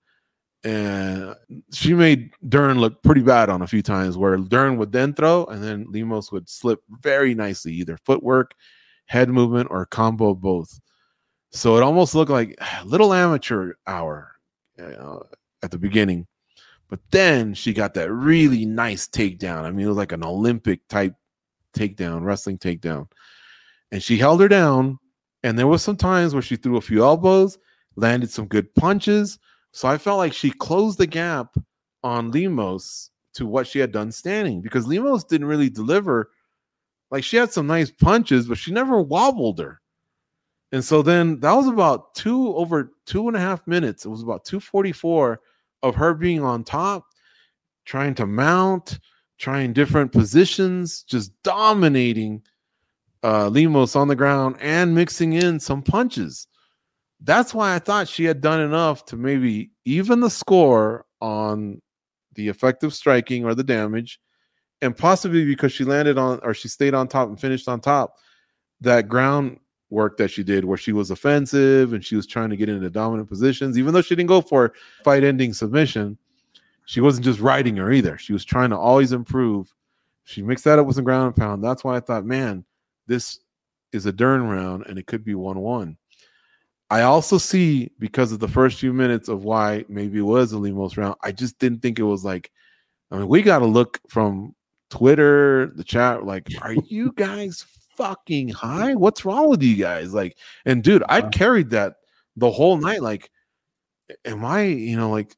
[0.63, 1.35] And
[1.73, 5.45] she made Dern look pretty bad on a few times where Dern would then throw
[5.45, 8.53] and then Lemos would slip very nicely, either footwork,
[9.05, 10.79] head movement, or combo both.
[11.49, 14.33] So it almost looked like a little amateur hour
[14.79, 15.19] uh,
[15.63, 16.27] at the beginning.
[16.89, 19.63] But then she got that really nice takedown.
[19.63, 21.15] I mean, it was like an Olympic type
[21.73, 23.07] takedown, wrestling takedown.
[23.91, 24.99] And she held her down.
[25.43, 27.57] And there was some times where she threw a few elbows,
[27.95, 29.39] landed some good punches.
[29.71, 31.55] So I felt like she closed the gap
[32.03, 36.31] on Lemos to what she had done standing because Lemos didn't really deliver.
[37.09, 39.81] Like she had some nice punches, but she never wobbled her.
[40.71, 44.05] And so then that was about two over two and a half minutes.
[44.05, 45.41] It was about 244
[45.83, 47.07] of her being on top,
[47.85, 48.99] trying to mount,
[49.37, 52.41] trying different positions, just dominating
[53.23, 56.47] uh, Lemos on the ground and mixing in some punches.
[57.23, 61.81] That's why I thought she had done enough to maybe even the score on
[62.33, 64.19] the effective striking or the damage,
[64.81, 68.15] and possibly because she landed on or she stayed on top and finished on top.
[68.81, 69.59] That ground
[69.91, 72.89] work that she did where she was offensive and she was trying to get into
[72.89, 76.17] dominant positions even though she didn't go for fight ending submission
[76.85, 78.17] she wasn't just riding her either.
[78.17, 79.73] She was trying to always improve.
[80.23, 81.63] She mixed that up with some ground and pound.
[81.63, 82.65] That's why i thought man
[83.07, 83.39] this
[83.91, 85.97] is a Dern round and it could be 1-1
[86.91, 90.57] i also see because of the first few minutes of why maybe it was the
[90.57, 92.51] Lemos round i just didn't think it was like
[93.09, 94.53] i mean we got to look from
[94.91, 97.65] twitter the chat like are you guys
[98.01, 98.95] fucking high?
[98.95, 100.13] What's wrong with you guys?
[100.13, 101.95] Like, and dude, I carried that
[102.35, 103.01] the whole night.
[103.01, 103.29] Like,
[104.25, 105.35] am I, you know, like,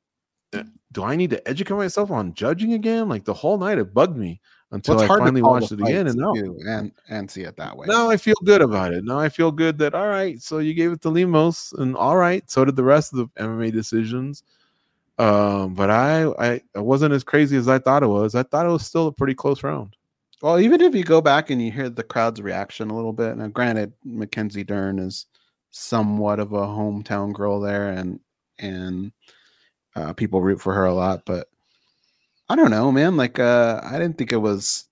[0.54, 3.10] eh, do I need to educate myself on judging again?
[3.10, 4.40] Like the whole night it bugged me
[4.74, 6.08] until I finally watched it again.
[6.08, 7.86] And now, and and see it that way.
[7.88, 9.06] Now I feel good about it.
[9.06, 10.42] Now I feel good that all right.
[10.42, 12.50] So you gave it to Lemos, and all right.
[12.50, 14.44] So did the rest of the MMA decisions.
[15.20, 18.34] Um, but I, I I wasn't as crazy as I thought it was.
[18.34, 19.96] I thought it was still a pretty close round.
[20.42, 23.38] Well, even if you go back and you hear the crowd's reaction a little bit,
[23.38, 25.28] now granted, Mackenzie Dern is
[25.70, 28.20] somewhat of a hometown girl there, and
[28.58, 29.12] and
[29.96, 31.48] uh, people root for her a lot, but
[32.50, 33.18] I don't know, man.
[33.18, 34.86] Like, uh, I didn't think it was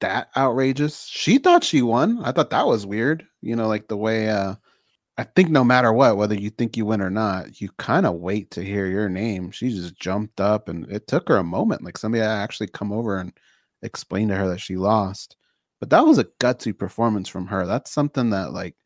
[0.00, 1.06] that outrageous.
[1.06, 2.22] She thought she won.
[2.24, 3.26] I thought that was weird.
[3.42, 4.54] You know, like the way uh,
[5.16, 8.14] I think no matter what, whether you think you win or not, you kind of
[8.16, 9.50] wait to hear your name.
[9.50, 11.84] She just jumped up, and it took her a moment.
[11.84, 13.32] Like somebody actually come over and
[13.82, 15.36] explain to her that she lost.
[15.80, 17.66] But that was a gutsy performance from her.
[17.66, 18.76] That's something that like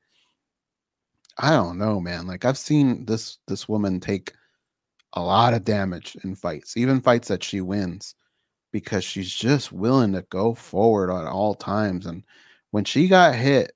[1.39, 2.27] I don't know, man.
[2.27, 4.33] Like I've seen this this woman take
[5.15, 8.15] a lot of damage in fights, even fights that she wins,
[8.73, 12.07] because she's just willing to go forward at all times.
[12.07, 12.25] And
[12.73, 13.73] when she got hit,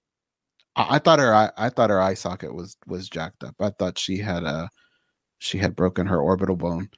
[0.77, 3.57] I, I thought her I, I thought her eye socket was was jacked up.
[3.61, 4.71] I thought she had a
[5.41, 6.91] she had broken her orbital bone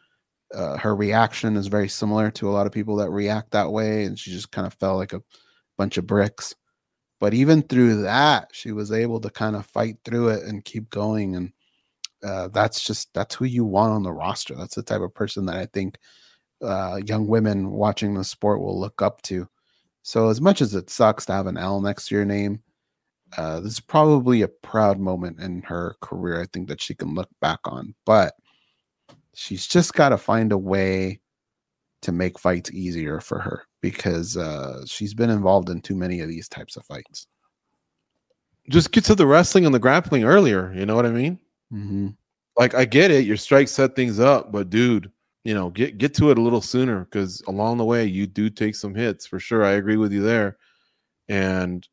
[0.54, 4.04] uh, her reaction is very similar to a lot of people that react that way,
[4.04, 5.22] and she just kind of fell like a
[5.78, 6.54] bunch of bricks.
[7.20, 10.90] But even through that, she was able to kind of fight through it and keep
[10.90, 11.36] going.
[11.36, 11.52] And
[12.24, 14.54] uh, that's just that's who you want on the roster.
[14.54, 15.98] That's the type of person that I think
[16.62, 19.48] uh, young women watching the sport will look up to.
[20.02, 22.62] So as much as it sucks to have an L next to your name,
[23.36, 26.40] uh, this is probably a proud moment in her career.
[26.40, 27.94] I think that she can look back on.
[28.04, 28.34] But
[29.34, 31.20] she's just got to find a way
[32.02, 36.28] to make fights easier for her because uh, she's been involved in too many of
[36.28, 37.26] these types of fights.
[38.70, 40.72] Just get to the wrestling and the grappling earlier.
[40.74, 41.38] You know what I mean?
[41.74, 42.08] Mm-hmm.
[42.56, 45.10] Like I get it, your strikes set things up, but dude,
[45.42, 48.48] you know, get get to it a little sooner because along the way you do
[48.48, 49.64] take some hits for sure.
[49.64, 50.56] I agree with you there,
[51.28, 51.86] and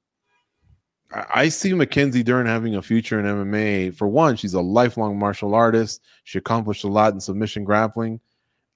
[1.12, 3.96] I see Mackenzie Dern having a future in MMA.
[3.96, 6.02] For one, she's a lifelong martial artist.
[6.24, 8.22] She accomplished a lot in submission grappling,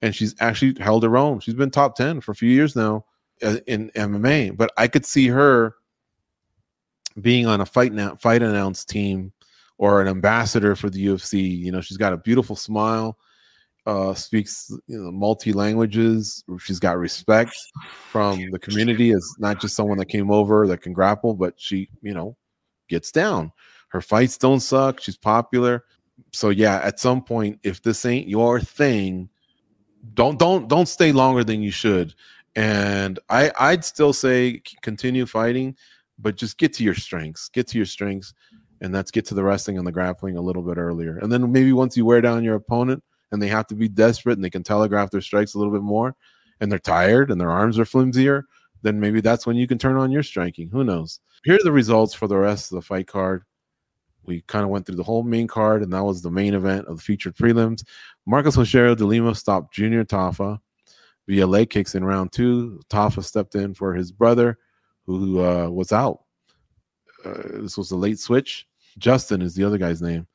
[0.02, 1.40] and she's actually held her own.
[1.40, 3.06] She's been top 10 for a few years now
[3.42, 4.54] uh, in MMA.
[4.56, 5.76] But I could see her
[7.22, 9.32] being on a fight now, fight announce team
[9.78, 11.58] or an ambassador for the UFC.
[11.58, 13.18] You know, she's got a beautiful smile,
[13.86, 16.44] uh, speaks you know, multi languages.
[16.58, 17.56] She's got respect
[18.10, 21.88] from the community as not just someone that came over that can grapple, but she,
[22.02, 22.36] you know,
[22.88, 23.52] gets down.
[23.88, 25.00] Her fights don't suck.
[25.00, 25.84] She's popular.
[26.32, 29.28] So yeah, at some point, if this ain't your thing,
[30.14, 32.14] don't don't don't stay longer than you should.
[32.54, 35.76] And I I'd still say continue fighting,
[36.18, 37.48] but just get to your strengths.
[37.48, 38.34] Get to your strengths,
[38.80, 41.18] and that's get to the wrestling and the grappling a little bit earlier.
[41.18, 43.02] And then maybe once you wear down your opponent
[43.32, 45.82] and they have to be desperate and they can telegraph their strikes a little bit
[45.82, 46.14] more,
[46.60, 48.42] and they're tired and their arms are flimsier,
[48.82, 50.68] then maybe that's when you can turn on your striking.
[50.70, 51.20] Who knows?
[51.44, 53.44] Here are the results for the rest of the fight card.
[54.24, 56.86] We kind of went through the whole main card, and that was the main event
[56.86, 57.84] of the featured prelims.
[58.26, 60.58] Marcos Rogerio de Lima stopped Junior Tafa
[61.28, 62.80] via leg kicks in round two.
[62.90, 64.58] Tafa stepped in for his brother,
[65.04, 66.20] who uh, was out.
[67.26, 68.66] Uh, this was a late switch.
[68.98, 70.26] Justin is the other guy's name.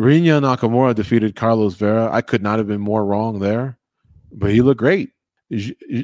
[0.00, 2.10] Rinya Nakamura defeated Carlos Vera.
[2.12, 3.78] I could not have been more wrong there,
[4.32, 5.10] but he looked great.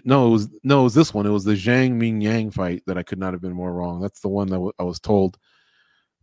[0.04, 1.24] No, it was no, it was this one.
[1.24, 4.00] It was the Zhang Ming Yang fight that I could not have been more wrong.
[4.00, 5.38] That's the one that w- I was told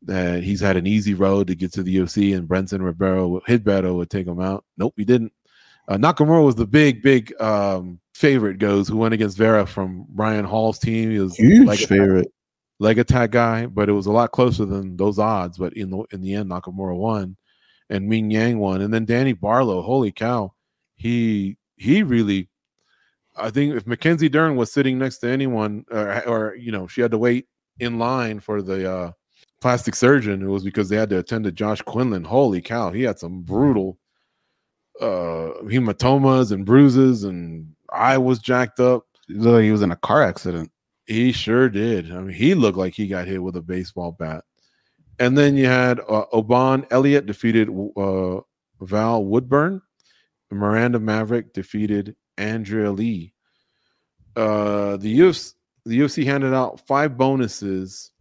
[0.03, 3.95] that he's had an easy road to get to the UFC, and Brendson Ribeiro, Hidbeto
[3.95, 4.63] would take him out.
[4.77, 5.33] Nope, he didn't.
[5.87, 8.59] Uh, Nakamura was the big, big um, favorite.
[8.59, 11.09] Goes who went against Vera from Ryan Hall's team.
[11.09, 12.31] He was huge leg favorite,
[12.79, 15.57] leg attack guy, but it was a lot closer than those odds.
[15.57, 17.37] But in the in the end, Nakamura won,
[17.89, 19.81] and Ming Yang won, and then Danny Barlow.
[19.81, 20.53] Holy cow,
[20.95, 22.49] he he really
[23.37, 27.01] I think if Mackenzie Dern was sitting next to anyone, or, or you know, she
[27.01, 27.47] had to wait
[27.79, 29.11] in line for the uh,
[29.61, 32.23] plastic surgeon, it was because they had to attend to Josh Quinlan.
[32.23, 33.97] Holy cow, he had some brutal
[35.01, 39.05] uh, hematomas and bruises, and eye was jacked up.
[39.27, 40.71] He was in a car accident.
[41.07, 42.11] He sure did.
[42.11, 44.43] I mean, he looked like he got hit with a baseball bat.
[45.19, 48.39] And then you had uh, Oban Elliott defeated uh,
[48.81, 49.81] Val Woodburn.
[50.51, 53.33] Miranda Maverick defeated Andrea Lee.
[54.35, 55.53] Uh, the UFC,
[55.85, 58.11] the UFC handed out five bonuses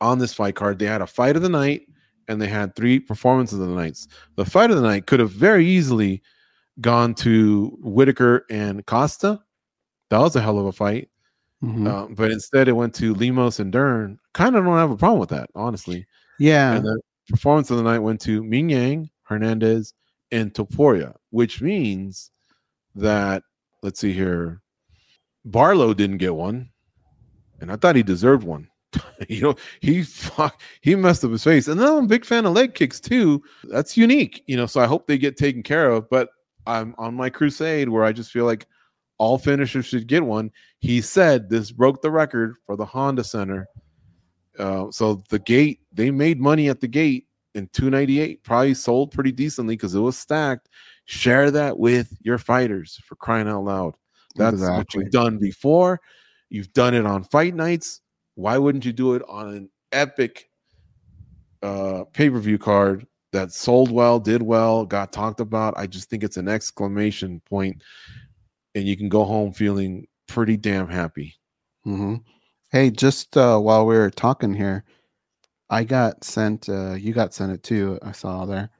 [0.00, 0.78] on this fight card.
[0.78, 1.82] They had a fight of the night
[2.28, 4.08] and they had three performances of the nights.
[4.36, 6.22] The fight of the night could have very easily
[6.80, 9.40] gone to Whittaker and Costa.
[10.10, 11.08] That was a hell of a fight.
[11.62, 11.86] Mm-hmm.
[11.86, 14.18] Uh, but instead, it went to Lemos and Dern.
[14.34, 16.06] Kind of don't have a problem with that, honestly.
[16.38, 16.74] Yeah.
[16.74, 19.94] And the performance of the night went to Ming Yang, Hernandez,
[20.32, 22.30] and Topuria, which means
[22.94, 23.42] that
[23.82, 24.60] let's see here,
[25.44, 26.70] Barlow didn't get one,
[27.60, 28.68] and I thought he deserved one.
[29.28, 32.46] you know, he fuck, he messed up his face, and then I'm a big fan
[32.46, 33.42] of leg kicks too.
[33.64, 34.66] That's unique, you know.
[34.66, 36.08] So I hope they get taken care of.
[36.10, 36.30] But
[36.66, 38.66] I'm on my crusade where I just feel like
[39.18, 40.50] all finishers should get one.
[40.80, 43.66] He said this broke the record for the Honda Center.
[44.58, 49.32] Uh, so the gate, they made money at the gate in 298, probably sold pretty
[49.32, 50.68] decently because it was stacked.
[51.04, 53.94] Share that with your fighters for crying out loud.
[54.36, 54.76] That's exactly.
[54.76, 56.00] what you've done before.
[56.48, 58.00] You've done it on fight nights.
[58.34, 60.48] Why wouldn't you do it on an epic
[61.62, 65.74] uh, pay per view card that sold well, did well, got talked about?
[65.76, 67.82] I just think it's an exclamation point,
[68.74, 71.34] and you can go home feeling pretty damn happy.
[71.86, 72.16] Mm-hmm.
[72.70, 74.84] Hey, just uh, while we are talking here,
[75.68, 76.68] I got sent.
[76.68, 77.98] Uh, you got sent it too.
[78.02, 78.70] I saw there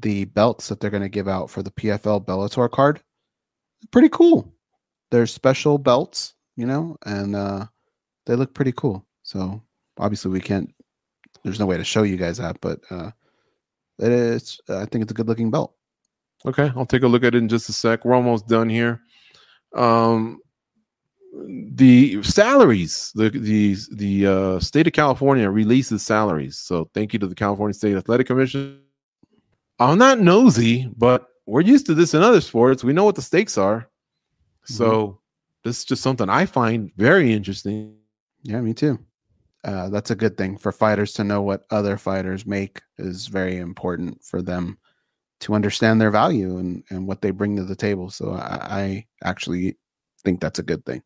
[0.00, 3.00] the belts that they're going to give out for the PFL Bellator card.
[3.90, 4.52] Pretty cool.
[5.10, 7.66] They're special belts, you know, and uh,
[8.26, 9.06] they look pretty cool.
[9.22, 9.62] So
[9.98, 10.72] obviously we can't.
[11.44, 13.10] There's no way to show you guys that, but uh,
[13.98, 14.60] it is.
[14.68, 15.74] I think it's a good looking belt.
[16.46, 18.04] Okay, I'll take a look at it in just a sec.
[18.04, 19.00] We're almost done here.
[19.74, 20.40] Um,
[21.72, 26.58] the salaries, the the the uh, state of California releases salaries.
[26.58, 28.80] So thank you to the California State Athletic Commission
[29.78, 32.84] I'm not nosy, but we're used to this in other sports.
[32.84, 33.88] We know what the stakes are.
[34.64, 35.16] So mm-hmm.
[35.64, 37.96] this is just something I find very interesting.
[38.42, 38.98] Yeah, me too.
[39.64, 43.56] Uh, that's a good thing for fighters to know what other fighters make is very
[43.56, 44.78] important for them
[45.44, 48.10] to understand their value and, and what they bring to the table.
[48.10, 49.76] So I, I actually
[50.24, 51.02] think that's a good thing.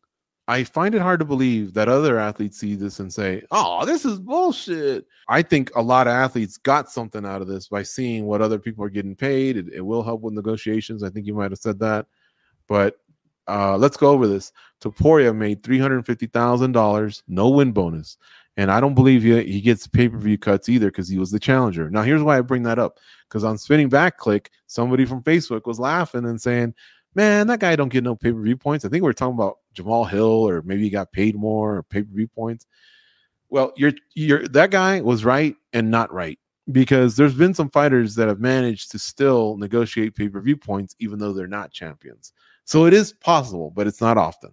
[0.47, 4.03] I find it hard to believe that other athletes see this and say, "Oh, this
[4.03, 8.25] is bullshit." I think a lot of athletes got something out of this by seeing
[8.25, 9.57] what other people are getting paid.
[9.57, 11.03] It, it will help with negotiations.
[11.03, 12.07] I think you might have said that,
[12.67, 12.97] but
[13.47, 14.51] uh, let's go over this.
[14.81, 18.17] Topuria made three hundred fifty thousand dollars, no win bonus,
[18.59, 21.31] and I don't believe he, he gets pay per view cuts either because he was
[21.31, 21.89] the challenger.
[21.89, 25.65] Now, here's why I bring that up: because on spinning back click, somebody from Facebook
[25.65, 26.73] was laughing and saying
[27.15, 28.85] man, that guy don't get no pay per view points.
[28.85, 31.83] I think we are talking about Jamahal Hill, or maybe he got paid more or
[31.83, 32.65] pay per view points.
[33.49, 36.39] Well, you're you're that guy was right and not right
[36.71, 40.95] because there's been some fighters that have managed to still negotiate pay per view points
[40.99, 42.33] even though they're not champions.
[42.65, 44.51] So it is possible, but it's not often.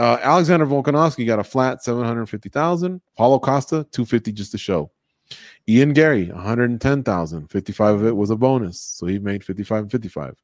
[0.00, 3.02] Uh, Alexander Volkanovski got a flat 750,000.
[3.18, 4.90] Paulo Costa 250 just to show.
[5.68, 7.48] Ian Garry 110,000.
[7.48, 10.40] 55 of it was a bonus, so he made 55 and 55.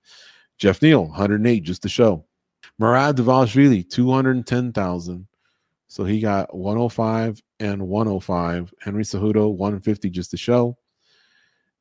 [0.58, 2.22] Jeff Neal, 108 just to show.
[2.78, 5.26] Merab Dvalishvili, 210,000.
[5.88, 8.74] So he got 105 and 105.
[8.82, 10.76] Henry Cejudo, 150 just to show.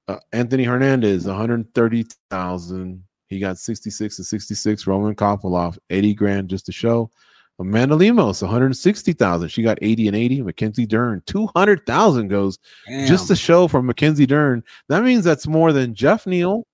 [0.07, 3.03] Uh, Anthony Hernandez, 130,000.
[3.27, 4.87] He got 66 and 66.
[4.87, 7.11] Roman Kopylov, 80 grand just to show.
[7.59, 9.47] Amanda Lemos, 160,000.
[9.47, 10.41] She got 80 and 80.
[10.41, 13.07] Mackenzie Dern, 200,000 goes Damn.
[13.07, 14.63] just to show from Mackenzie Dern.
[14.89, 16.67] That means that's more than Jeff Neal,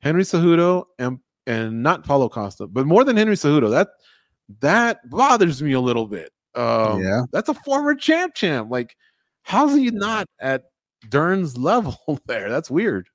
[0.00, 3.70] Henry Cejudo, and and not Paulo Costa, but more than Henry Cejudo.
[3.70, 3.88] That
[4.60, 6.32] that bothers me a little bit.
[6.54, 8.70] Um, yeah, that's a former champ champ.
[8.70, 8.96] Like,
[9.42, 10.64] how's he not at
[11.08, 12.48] Dern's level there?
[12.48, 13.08] That's weird.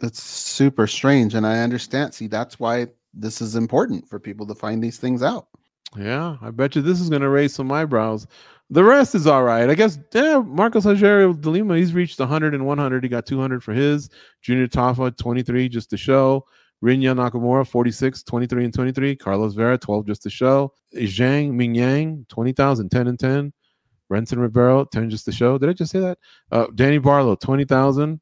[0.00, 2.12] That's super strange, and I understand.
[2.12, 5.48] See, that's why this is important for people to find these things out.
[5.98, 8.26] Yeah, I bet you this is going to raise some eyebrows.
[8.70, 9.70] The rest is all right.
[9.70, 13.02] I guess, yeah, Marcos Rogerio de Lima, he's reached 100 and 100.
[13.04, 14.10] He got 200 for his.
[14.42, 16.44] Junior Tafa, 23 just to show.
[16.84, 19.16] Rinya Nakamura, 46, 23 and 23.
[19.16, 20.72] Carlos Vera, 12 just to show.
[20.94, 23.52] Zhang Mingyang, 20,000, 10 and 10.
[24.12, 25.58] Renson Ribeiro, 10 just to show.
[25.58, 26.18] Did I just say that?
[26.52, 28.20] Uh, Danny Barlow, 20,000.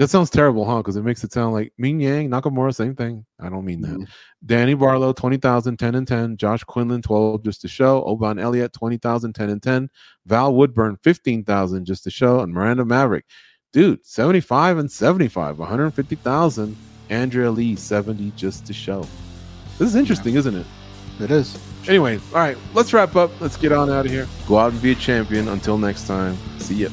[0.00, 0.78] That sounds terrible, huh?
[0.78, 3.26] Because it makes it sound like Ming Yang, Nakamura, same thing.
[3.38, 3.90] I don't mean that.
[3.90, 4.04] Mm-hmm.
[4.46, 6.38] Danny Barlow, 20,000, 10 and 10.
[6.38, 8.02] Josh Quinlan, 12 just to show.
[8.04, 9.90] Oban Elliott, 20,000, 10 and 10.
[10.24, 12.40] Val Woodburn, 15,000 just to show.
[12.40, 13.26] And Miranda Maverick,
[13.74, 16.76] dude, 75 and 75, 150,000.
[17.10, 19.02] Andrea Lee, 70 just to show.
[19.78, 20.38] This is interesting, yeah.
[20.38, 20.66] isn't it?
[21.20, 21.58] It is.
[21.86, 23.38] Anyway, all right, let's wrap up.
[23.38, 24.26] Let's get on out of here.
[24.48, 25.48] Go out and be a champion.
[25.48, 26.88] Until next time, see ya.